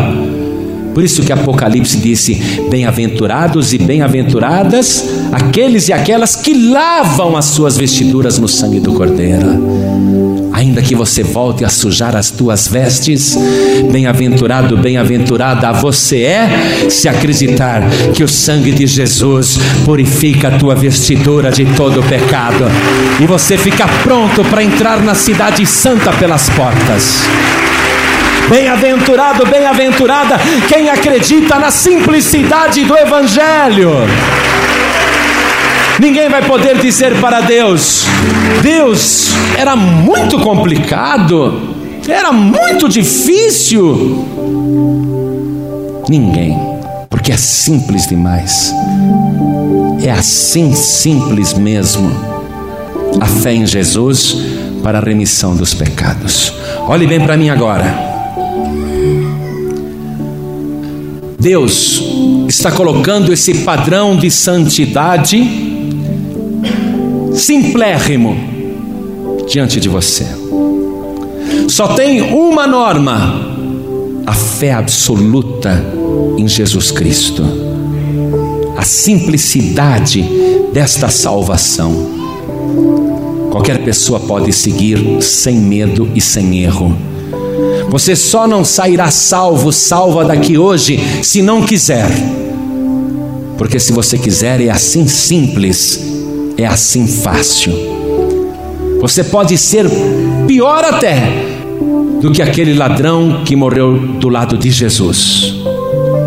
[0.96, 7.76] Por isso que Apocalipse disse: Bem-aventurados e bem-aventuradas aqueles e aquelas que lavam as suas
[7.76, 10.48] vestiduras no sangue do Cordeiro.
[10.54, 13.36] Ainda que você volte a sujar as tuas vestes,
[13.92, 17.82] bem-aventurado, bem-aventurada você é, se acreditar
[18.14, 22.64] que o sangue de Jesus purifica a tua vestidura de todo pecado
[23.20, 27.20] e você fica pronto para entrar na cidade santa pelas portas.
[28.48, 30.38] Bem-aventurado, bem-aventurada
[30.68, 33.90] quem acredita na simplicidade do Evangelho.
[35.98, 38.04] Ninguém vai poder dizer para Deus:
[38.62, 41.60] Deus, era muito complicado,
[42.08, 44.24] era muito difícil.
[46.08, 46.56] Ninguém,
[47.10, 48.72] porque é simples demais.
[50.04, 52.36] É assim simples mesmo.
[53.20, 54.36] A fé em Jesus
[54.84, 56.52] para a remissão dos pecados.
[56.86, 58.15] Olhe bem para mim agora.
[61.38, 62.02] Deus
[62.48, 65.38] está colocando esse padrão de santidade
[67.34, 68.36] simplérrimo
[69.46, 70.26] diante de você.
[71.68, 73.56] Só tem uma norma:
[74.24, 75.84] a fé absoluta
[76.38, 77.44] em Jesus Cristo,
[78.76, 80.24] a simplicidade
[80.72, 82.16] desta salvação.
[83.50, 87.15] Qualquer pessoa pode seguir sem medo e sem erro.
[87.88, 92.08] Você só não sairá salvo, salva daqui hoje, se não quiser.
[93.56, 96.16] Porque se você quiser, é assim simples
[96.56, 97.72] é assim fácil.
[99.00, 99.86] Você pode ser
[100.46, 101.30] pior até
[102.20, 105.54] do que aquele ladrão que morreu do lado de Jesus,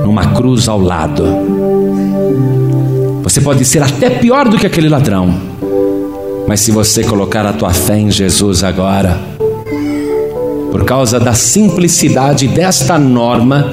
[0.06, 1.24] numa cruz ao lado.
[3.24, 5.34] Você pode ser até pior do que aquele ladrão,
[6.48, 9.20] mas se você colocar a tua fé em Jesus agora,
[10.72, 13.72] por causa da simplicidade desta norma,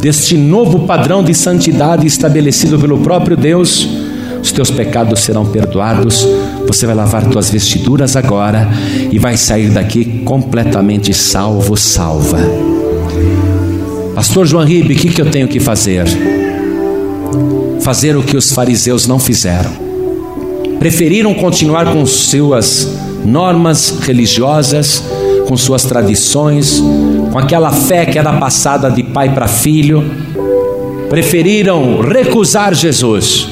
[0.00, 3.88] deste novo padrão de santidade estabelecido pelo próprio Deus,
[4.42, 6.26] os teus pecados serão perdoados,
[6.66, 8.68] você vai lavar tuas vestiduras agora
[9.10, 12.38] e vai sair daqui completamente salvo, salva.
[14.14, 16.04] Pastor João Ribe, o que, que eu tenho que fazer?
[17.80, 19.70] Fazer o que os fariseus não fizeram.
[20.78, 22.88] Preferiram continuar com suas
[23.24, 25.02] normas religiosas,
[25.50, 26.80] com suas tradições,
[27.32, 30.08] com aquela fé que era passada de pai para filho.
[31.08, 33.48] Preferiram recusar Jesus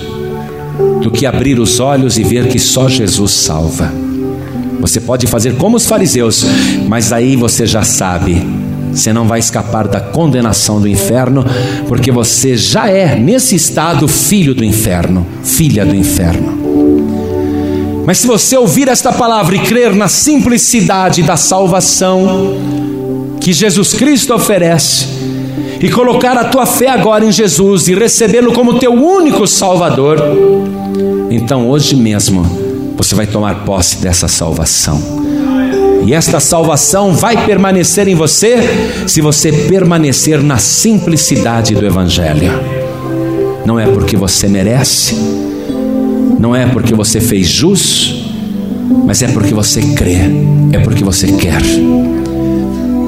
[1.02, 3.92] do que abrir os olhos e ver que só Jesus salva.
[4.78, 6.46] Você pode fazer como os fariseus,
[6.86, 8.46] mas aí você já sabe,
[8.92, 11.44] você não vai escapar da condenação do inferno,
[11.88, 16.67] porque você já é, nesse estado, filho do inferno, filha do inferno.
[18.08, 22.56] Mas se você ouvir esta palavra e crer na simplicidade da salvação
[23.38, 25.06] que Jesus Cristo oferece,
[25.78, 30.16] e colocar a tua fé agora em Jesus e recebê-lo como teu único Salvador,
[31.30, 32.44] então hoje mesmo
[32.96, 34.98] você vai tomar posse dessa salvação.
[36.06, 38.56] E esta salvação vai permanecer em você
[39.06, 42.50] se você permanecer na simplicidade do Evangelho.
[43.66, 45.14] Não é porque você merece,
[46.38, 48.24] não é porque você fez jus,
[49.04, 50.18] mas é porque você crê,
[50.72, 51.62] é porque você quer.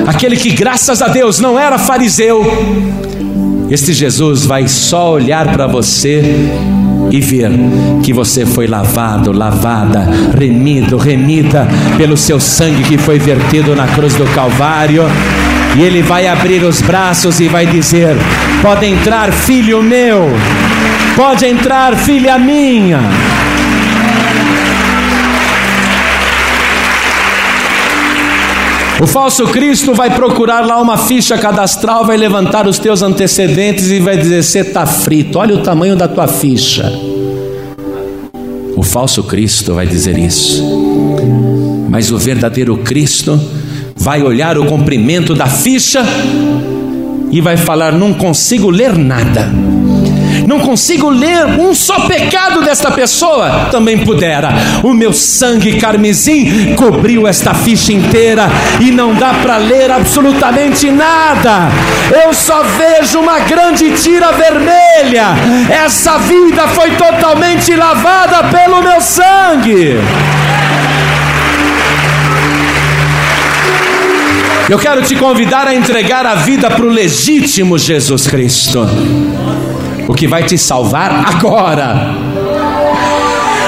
[0.06, 2.44] aquele que, graças a Deus, não era fariseu.
[3.70, 6.50] Este Jesus vai só olhar para você
[7.10, 7.50] e ver
[8.02, 10.06] que você foi lavado, lavada,
[10.36, 15.04] remido, remida pelo seu sangue que foi vertido na cruz do Calvário.
[15.76, 18.16] E ele vai abrir os braços e vai dizer:
[18.60, 20.28] Pode entrar, filho meu,
[21.16, 23.00] pode entrar, filha minha.
[29.00, 33.98] O falso Cristo vai procurar lá uma ficha cadastral, vai levantar os teus antecedentes e
[33.98, 36.92] vai dizer: Você está frito, olha o tamanho da tua ficha.
[38.76, 40.62] O falso Cristo vai dizer isso,
[41.88, 43.40] mas o verdadeiro Cristo
[44.00, 46.02] vai olhar o comprimento da ficha
[47.30, 49.50] e vai falar: Não consigo ler nada
[50.50, 54.48] não consigo ler um só pecado desta pessoa, também pudera.
[54.82, 58.48] O meu sangue carmesim cobriu esta ficha inteira
[58.80, 61.68] e não dá para ler absolutamente nada.
[62.24, 65.36] Eu só vejo uma grande tira vermelha.
[65.70, 69.98] Essa vida foi totalmente lavada pelo meu sangue.
[74.70, 78.86] Eu quero te convidar a entregar a vida para o legítimo Jesus Cristo
[80.10, 82.14] o que vai te salvar agora.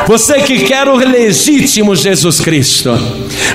[0.08, 2.90] Você que quer o legítimo Jesus Cristo,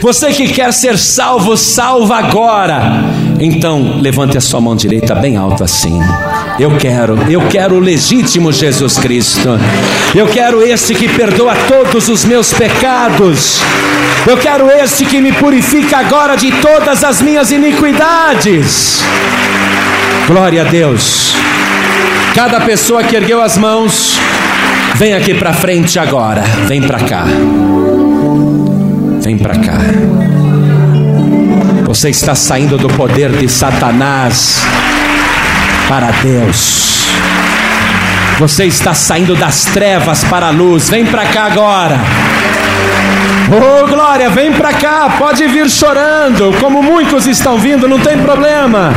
[0.02, 3.04] você que quer ser salvo, salva agora.
[3.39, 6.00] Então, levante a sua mão direita bem alto assim.
[6.60, 9.60] Eu quero, eu quero o legítimo Jesus Cristo.
[10.16, 13.62] Eu quero este que perdoa todos os meus pecados.
[14.26, 19.03] Eu quero este que me purifica agora de todas as minhas iniquidades.
[20.26, 21.36] Glória a Deus.
[22.34, 24.20] Cada pessoa que ergueu as mãos,
[24.95, 26.41] vem aqui para frente agora.
[26.68, 27.26] Vem para cá.
[29.22, 29.78] Vem para cá.
[31.86, 34.66] Você está saindo do poder de Satanás.
[35.88, 37.08] Para Deus.
[38.40, 40.90] Você está saindo das trevas para a luz.
[40.90, 41.98] Vem para cá agora.
[43.50, 45.16] Oh, glória, vem para cá.
[45.18, 48.94] Pode vir chorando, como muitos estão vindo, não tem problema.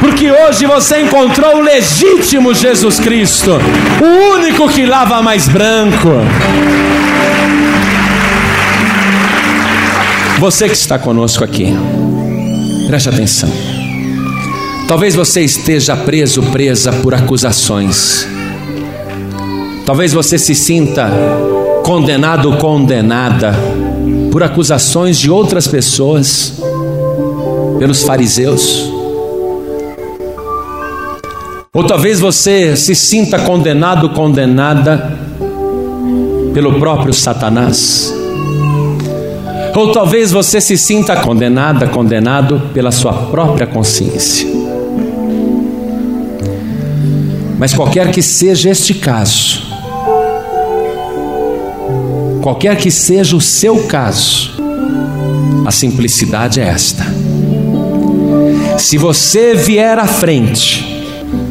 [0.00, 3.58] Porque hoje você encontrou o legítimo Jesus Cristo,
[4.00, 6.10] o único que lava mais branco.
[10.38, 11.72] Você que está conosco aqui,
[12.88, 13.81] preste atenção.
[14.86, 18.26] Talvez você esteja preso, presa por acusações.
[19.86, 21.10] Talvez você se sinta
[21.84, 23.54] condenado, condenada
[24.30, 26.54] por acusações de outras pessoas,
[27.78, 28.90] pelos fariseus.
[31.74, 35.18] Ou talvez você se sinta condenado, condenada
[36.52, 38.14] pelo próprio Satanás.
[39.74, 44.61] Ou talvez você se sinta condenada, condenado pela sua própria consciência.
[47.62, 49.62] Mas qualquer que seja este caso,
[52.42, 54.50] qualquer que seja o seu caso,
[55.64, 57.06] a simplicidade é esta.
[58.76, 61.06] Se você vier à frente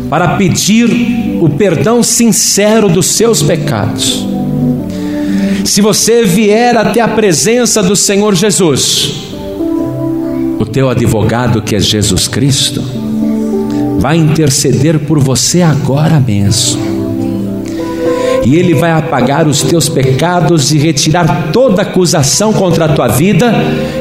[0.10, 4.28] para pedir o perdão sincero dos seus pecados,
[5.64, 9.14] se você vier até a presença do Senhor Jesus,
[10.60, 13.01] o teu advogado que é Jesus Cristo,
[14.02, 16.82] vai interceder por você agora mesmo.
[18.44, 23.54] E Ele vai apagar os teus pecados e retirar toda acusação contra a tua vida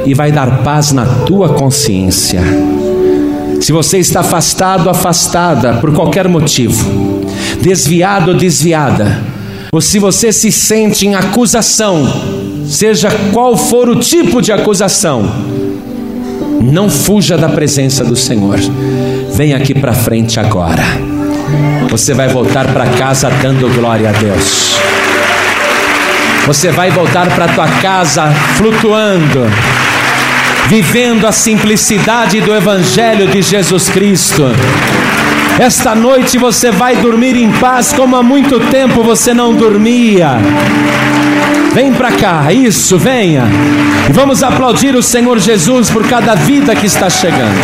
[0.07, 2.41] e vai dar paz na tua consciência.
[3.61, 7.23] Se você está afastado, afastada por qualquer motivo,
[7.61, 9.19] desviado ou desviada,
[9.71, 12.11] ou se você se sente em acusação,
[12.67, 15.31] seja qual for o tipo de acusação,
[16.63, 18.59] não fuja da presença do Senhor.
[19.41, 20.83] Vem aqui para frente agora.
[21.89, 24.79] Você vai voltar para casa dando glória a Deus.
[26.47, 29.51] Você vai voltar para tua casa flutuando,
[30.69, 34.45] vivendo a simplicidade do evangelho de Jesus Cristo
[35.61, 40.39] esta noite você vai dormir em paz como há muito tempo você não dormia.
[41.75, 43.45] Vem para cá, isso, venha.
[44.09, 47.61] E vamos aplaudir o Senhor Jesus por cada vida que está chegando.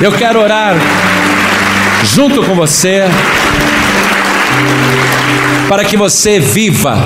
[0.00, 0.76] Eu quero orar
[2.04, 3.02] junto com você
[5.68, 6.96] para que você viva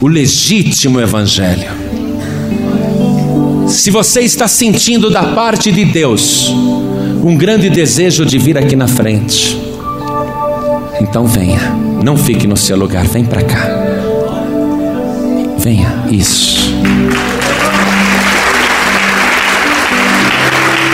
[0.00, 1.70] o legítimo Evangelho.
[3.68, 6.48] Se você está sentindo da parte de Deus
[7.22, 9.60] um grande desejo de vir aqui na frente,
[11.00, 11.60] então venha,
[12.02, 13.68] não fique no seu lugar, vem para cá.
[15.58, 16.72] Venha, isso.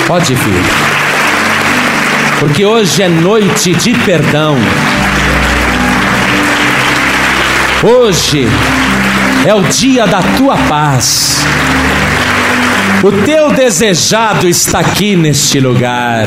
[0.07, 0.90] Pode vir,
[2.41, 4.57] porque hoje é noite de perdão.
[7.83, 8.49] Hoje
[9.47, 11.45] é o dia da tua paz.
[13.05, 16.27] O teu desejado está aqui neste lugar.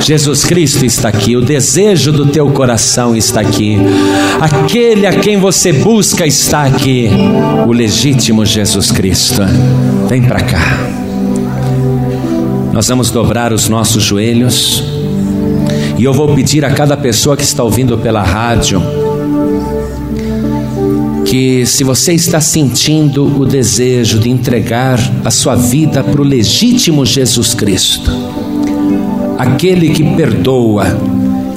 [0.00, 3.78] Jesus Cristo está aqui, o desejo do teu coração está aqui,
[4.40, 7.10] aquele a quem você busca está aqui,
[7.66, 9.42] o legítimo Jesus Cristo.
[10.08, 10.95] Vem para cá.
[12.76, 14.84] Nós vamos dobrar os nossos joelhos
[15.96, 18.82] e eu vou pedir a cada pessoa que está ouvindo pela rádio
[21.24, 27.06] que se você está sentindo o desejo de entregar a sua vida para o legítimo
[27.06, 28.10] Jesus Cristo,
[29.38, 30.84] aquele que perdoa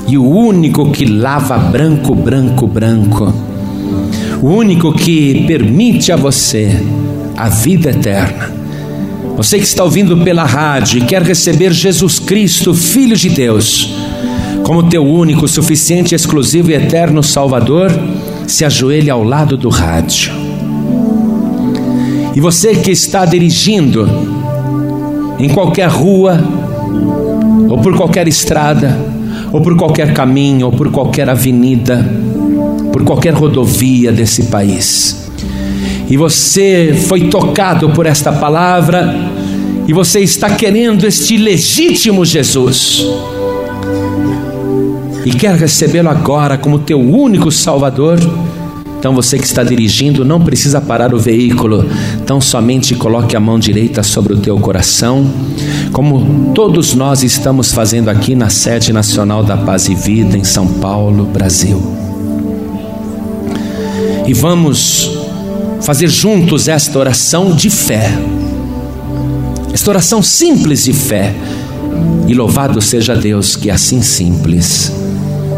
[0.07, 3.33] e o único que lava branco, branco, branco,
[4.41, 6.81] o único que permite a você
[7.35, 8.58] a vida eterna.
[9.39, 13.89] Você que está ouvindo pela rádio e quer receber Jesus Cristo, Filho de Deus,
[14.63, 17.89] como teu único, suficiente, exclusivo e eterno Salvador,
[18.45, 20.33] se ajoelhe ao lado do rádio.
[22.35, 24.09] E você que está dirigindo
[25.39, 26.37] em qualquer rua,
[27.69, 28.99] ou por qualquer estrada,
[29.53, 32.05] ou por qualquer caminho, ou por qualquer avenida,
[32.91, 35.28] por qualquer rodovia desse país,
[36.09, 39.15] e você foi tocado por esta palavra,
[39.87, 43.05] e você está querendo este legítimo Jesus,
[45.25, 48.17] e quer recebê-lo agora como teu único Salvador,
[48.97, 51.85] então você que está dirigindo não precisa parar o veículo,
[52.21, 55.25] então somente coloque a mão direita sobre o teu coração,
[55.93, 60.67] como todos nós estamos fazendo aqui na sede nacional da Paz e Vida em São
[60.67, 61.81] Paulo, Brasil.
[64.27, 65.18] E vamos
[65.81, 68.11] fazer juntos esta oração de fé.
[69.73, 71.33] Esta oração simples de fé.
[72.27, 74.93] E louvado seja Deus que é assim simples,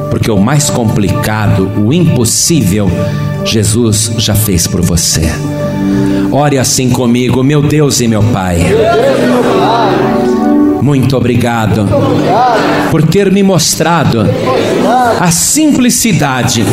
[0.09, 2.89] porque o mais complicado, o impossível,
[3.43, 5.29] Jesus já fez por você.
[6.31, 8.59] Ore assim comigo, meu Deus e meu Pai.
[10.81, 11.87] Muito obrigado
[12.89, 14.25] por ter me mostrado
[15.19, 16.65] a simplicidade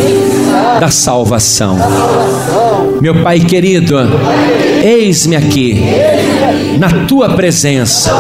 [0.81, 1.77] da salvação.
[3.01, 3.97] Meu Pai querido,
[4.83, 5.83] eis-me aqui
[6.79, 8.13] na tua presença,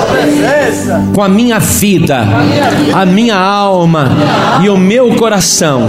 [1.14, 2.26] com a minha vida,
[2.92, 4.10] a minha alma
[4.62, 5.88] e o meu coração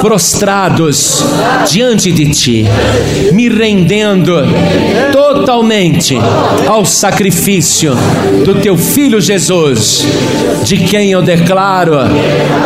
[0.00, 1.24] prostrados
[1.70, 2.66] diante de ti,
[3.32, 4.34] me rendendo
[5.12, 6.18] totalmente
[6.66, 7.94] ao sacrifício
[8.44, 10.06] do teu filho Jesus,
[10.62, 11.98] de quem eu declaro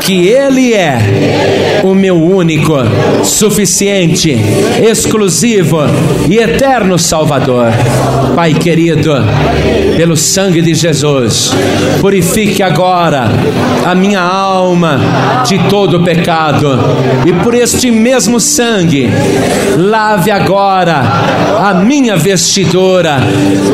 [0.00, 2.74] que ele é o meu único,
[3.22, 4.36] suficiente,
[4.82, 5.78] exclusivo
[6.28, 7.72] e eterno Salvador.
[8.34, 9.07] Pai querido,
[9.96, 11.52] pelo sangue de Jesus,
[12.00, 13.28] purifique agora
[13.84, 15.00] a minha alma
[15.46, 16.78] de todo pecado
[17.26, 19.08] e por este mesmo sangue,
[19.76, 21.02] lave agora
[21.58, 23.18] a minha vestidura,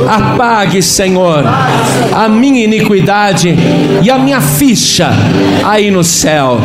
[0.09, 1.45] apague, Senhor,
[2.13, 3.55] a minha iniquidade
[4.03, 5.11] e a minha ficha
[5.65, 6.61] aí no céu,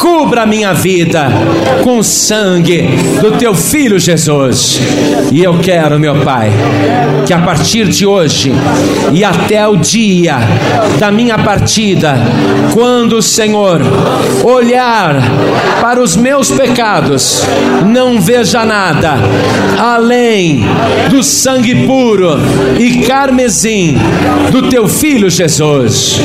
[0.00, 1.28] cubra a minha vida
[1.82, 2.82] com o sangue
[3.20, 4.80] do teu filho Jesus.
[5.32, 6.50] E eu quero, meu Pai,
[7.26, 8.52] que a partir de hoje
[9.12, 10.38] e até o dia
[10.98, 12.14] da minha partida,
[12.72, 13.80] quando o Senhor
[14.42, 15.16] olhar
[15.80, 17.42] para os meus pecados,
[17.86, 19.14] não veja nada
[19.78, 20.64] além
[21.10, 22.38] do sangue puro
[22.78, 23.96] e carmesim
[24.50, 26.20] do teu filho Jesus.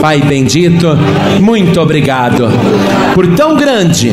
[0.00, 0.98] Pai bendito,
[1.40, 2.48] muito obrigado
[3.14, 4.12] por tão grande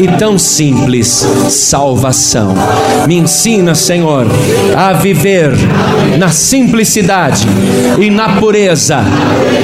[0.00, 2.54] e tão simples salvação.
[3.06, 4.26] Me ensina, Senhor,
[4.76, 5.52] a viver
[6.18, 7.46] na simplicidade
[7.98, 9.04] e na pureza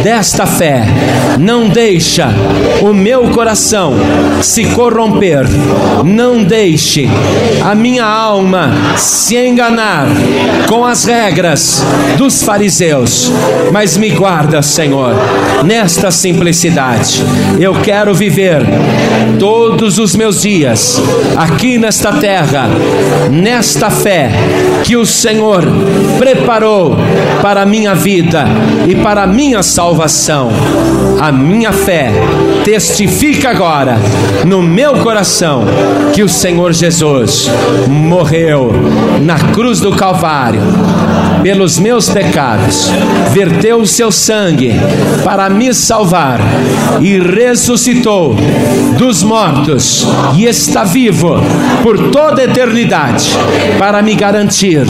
[0.03, 0.85] desta fé.
[1.39, 2.29] Não deixa
[2.83, 3.95] o meu coração
[4.43, 5.47] se corromper.
[6.05, 7.09] Não deixe
[7.65, 10.09] a minha alma se enganar
[10.69, 11.83] com as regras
[12.19, 13.33] dos fariseus,
[13.73, 15.15] mas me guarda, Senhor,
[15.65, 17.25] nesta simplicidade.
[17.59, 18.61] Eu quero viver
[19.39, 21.01] todos os meus dias
[21.35, 22.69] aqui nesta terra,
[23.31, 24.31] nesta fé
[24.85, 25.65] que o Senhor
[26.19, 26.74] preparou
[27.41, 28.45] para a minha vida
[28.87, 30.51] e para a minha salvação.
[31.21, 32.13] A minha fé
[32.65, 33.99] testifica agora
[34.45, 35.65] no meu coração
[36.13, 37.51] que o Senhor Jesus
[37.89, 38.73] morreu
[39.23, 40.61] na cruz do Calvário
[41.45, 42.91] pelos meus pecados,
[43.31, 44.73] verteu o seu sangue
[45.23, 46.41] para me salvar
[47.03, 48.35] e ressuscitou
[48.97, 51.35] dos mortos e está vivo
[51.83, 53.29] por toda a eternidade
[53.79, 54.87] para me garantir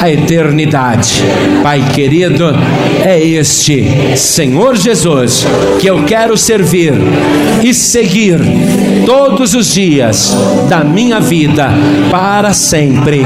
[0.00, 0.93] a eternidade.
[1.62, 2.44] Pai querido,
[3.04, 5.46] é este Senhor Jesus
[5.80, 6.92] que eu quero servir
[7.62, 8.38] e seguir
[9.06, 10.36] todos os dias
[10.68, 11.68] da minha vida
[12.10, 13.22] para sempre.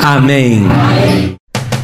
[0.00, 0.64] Amém.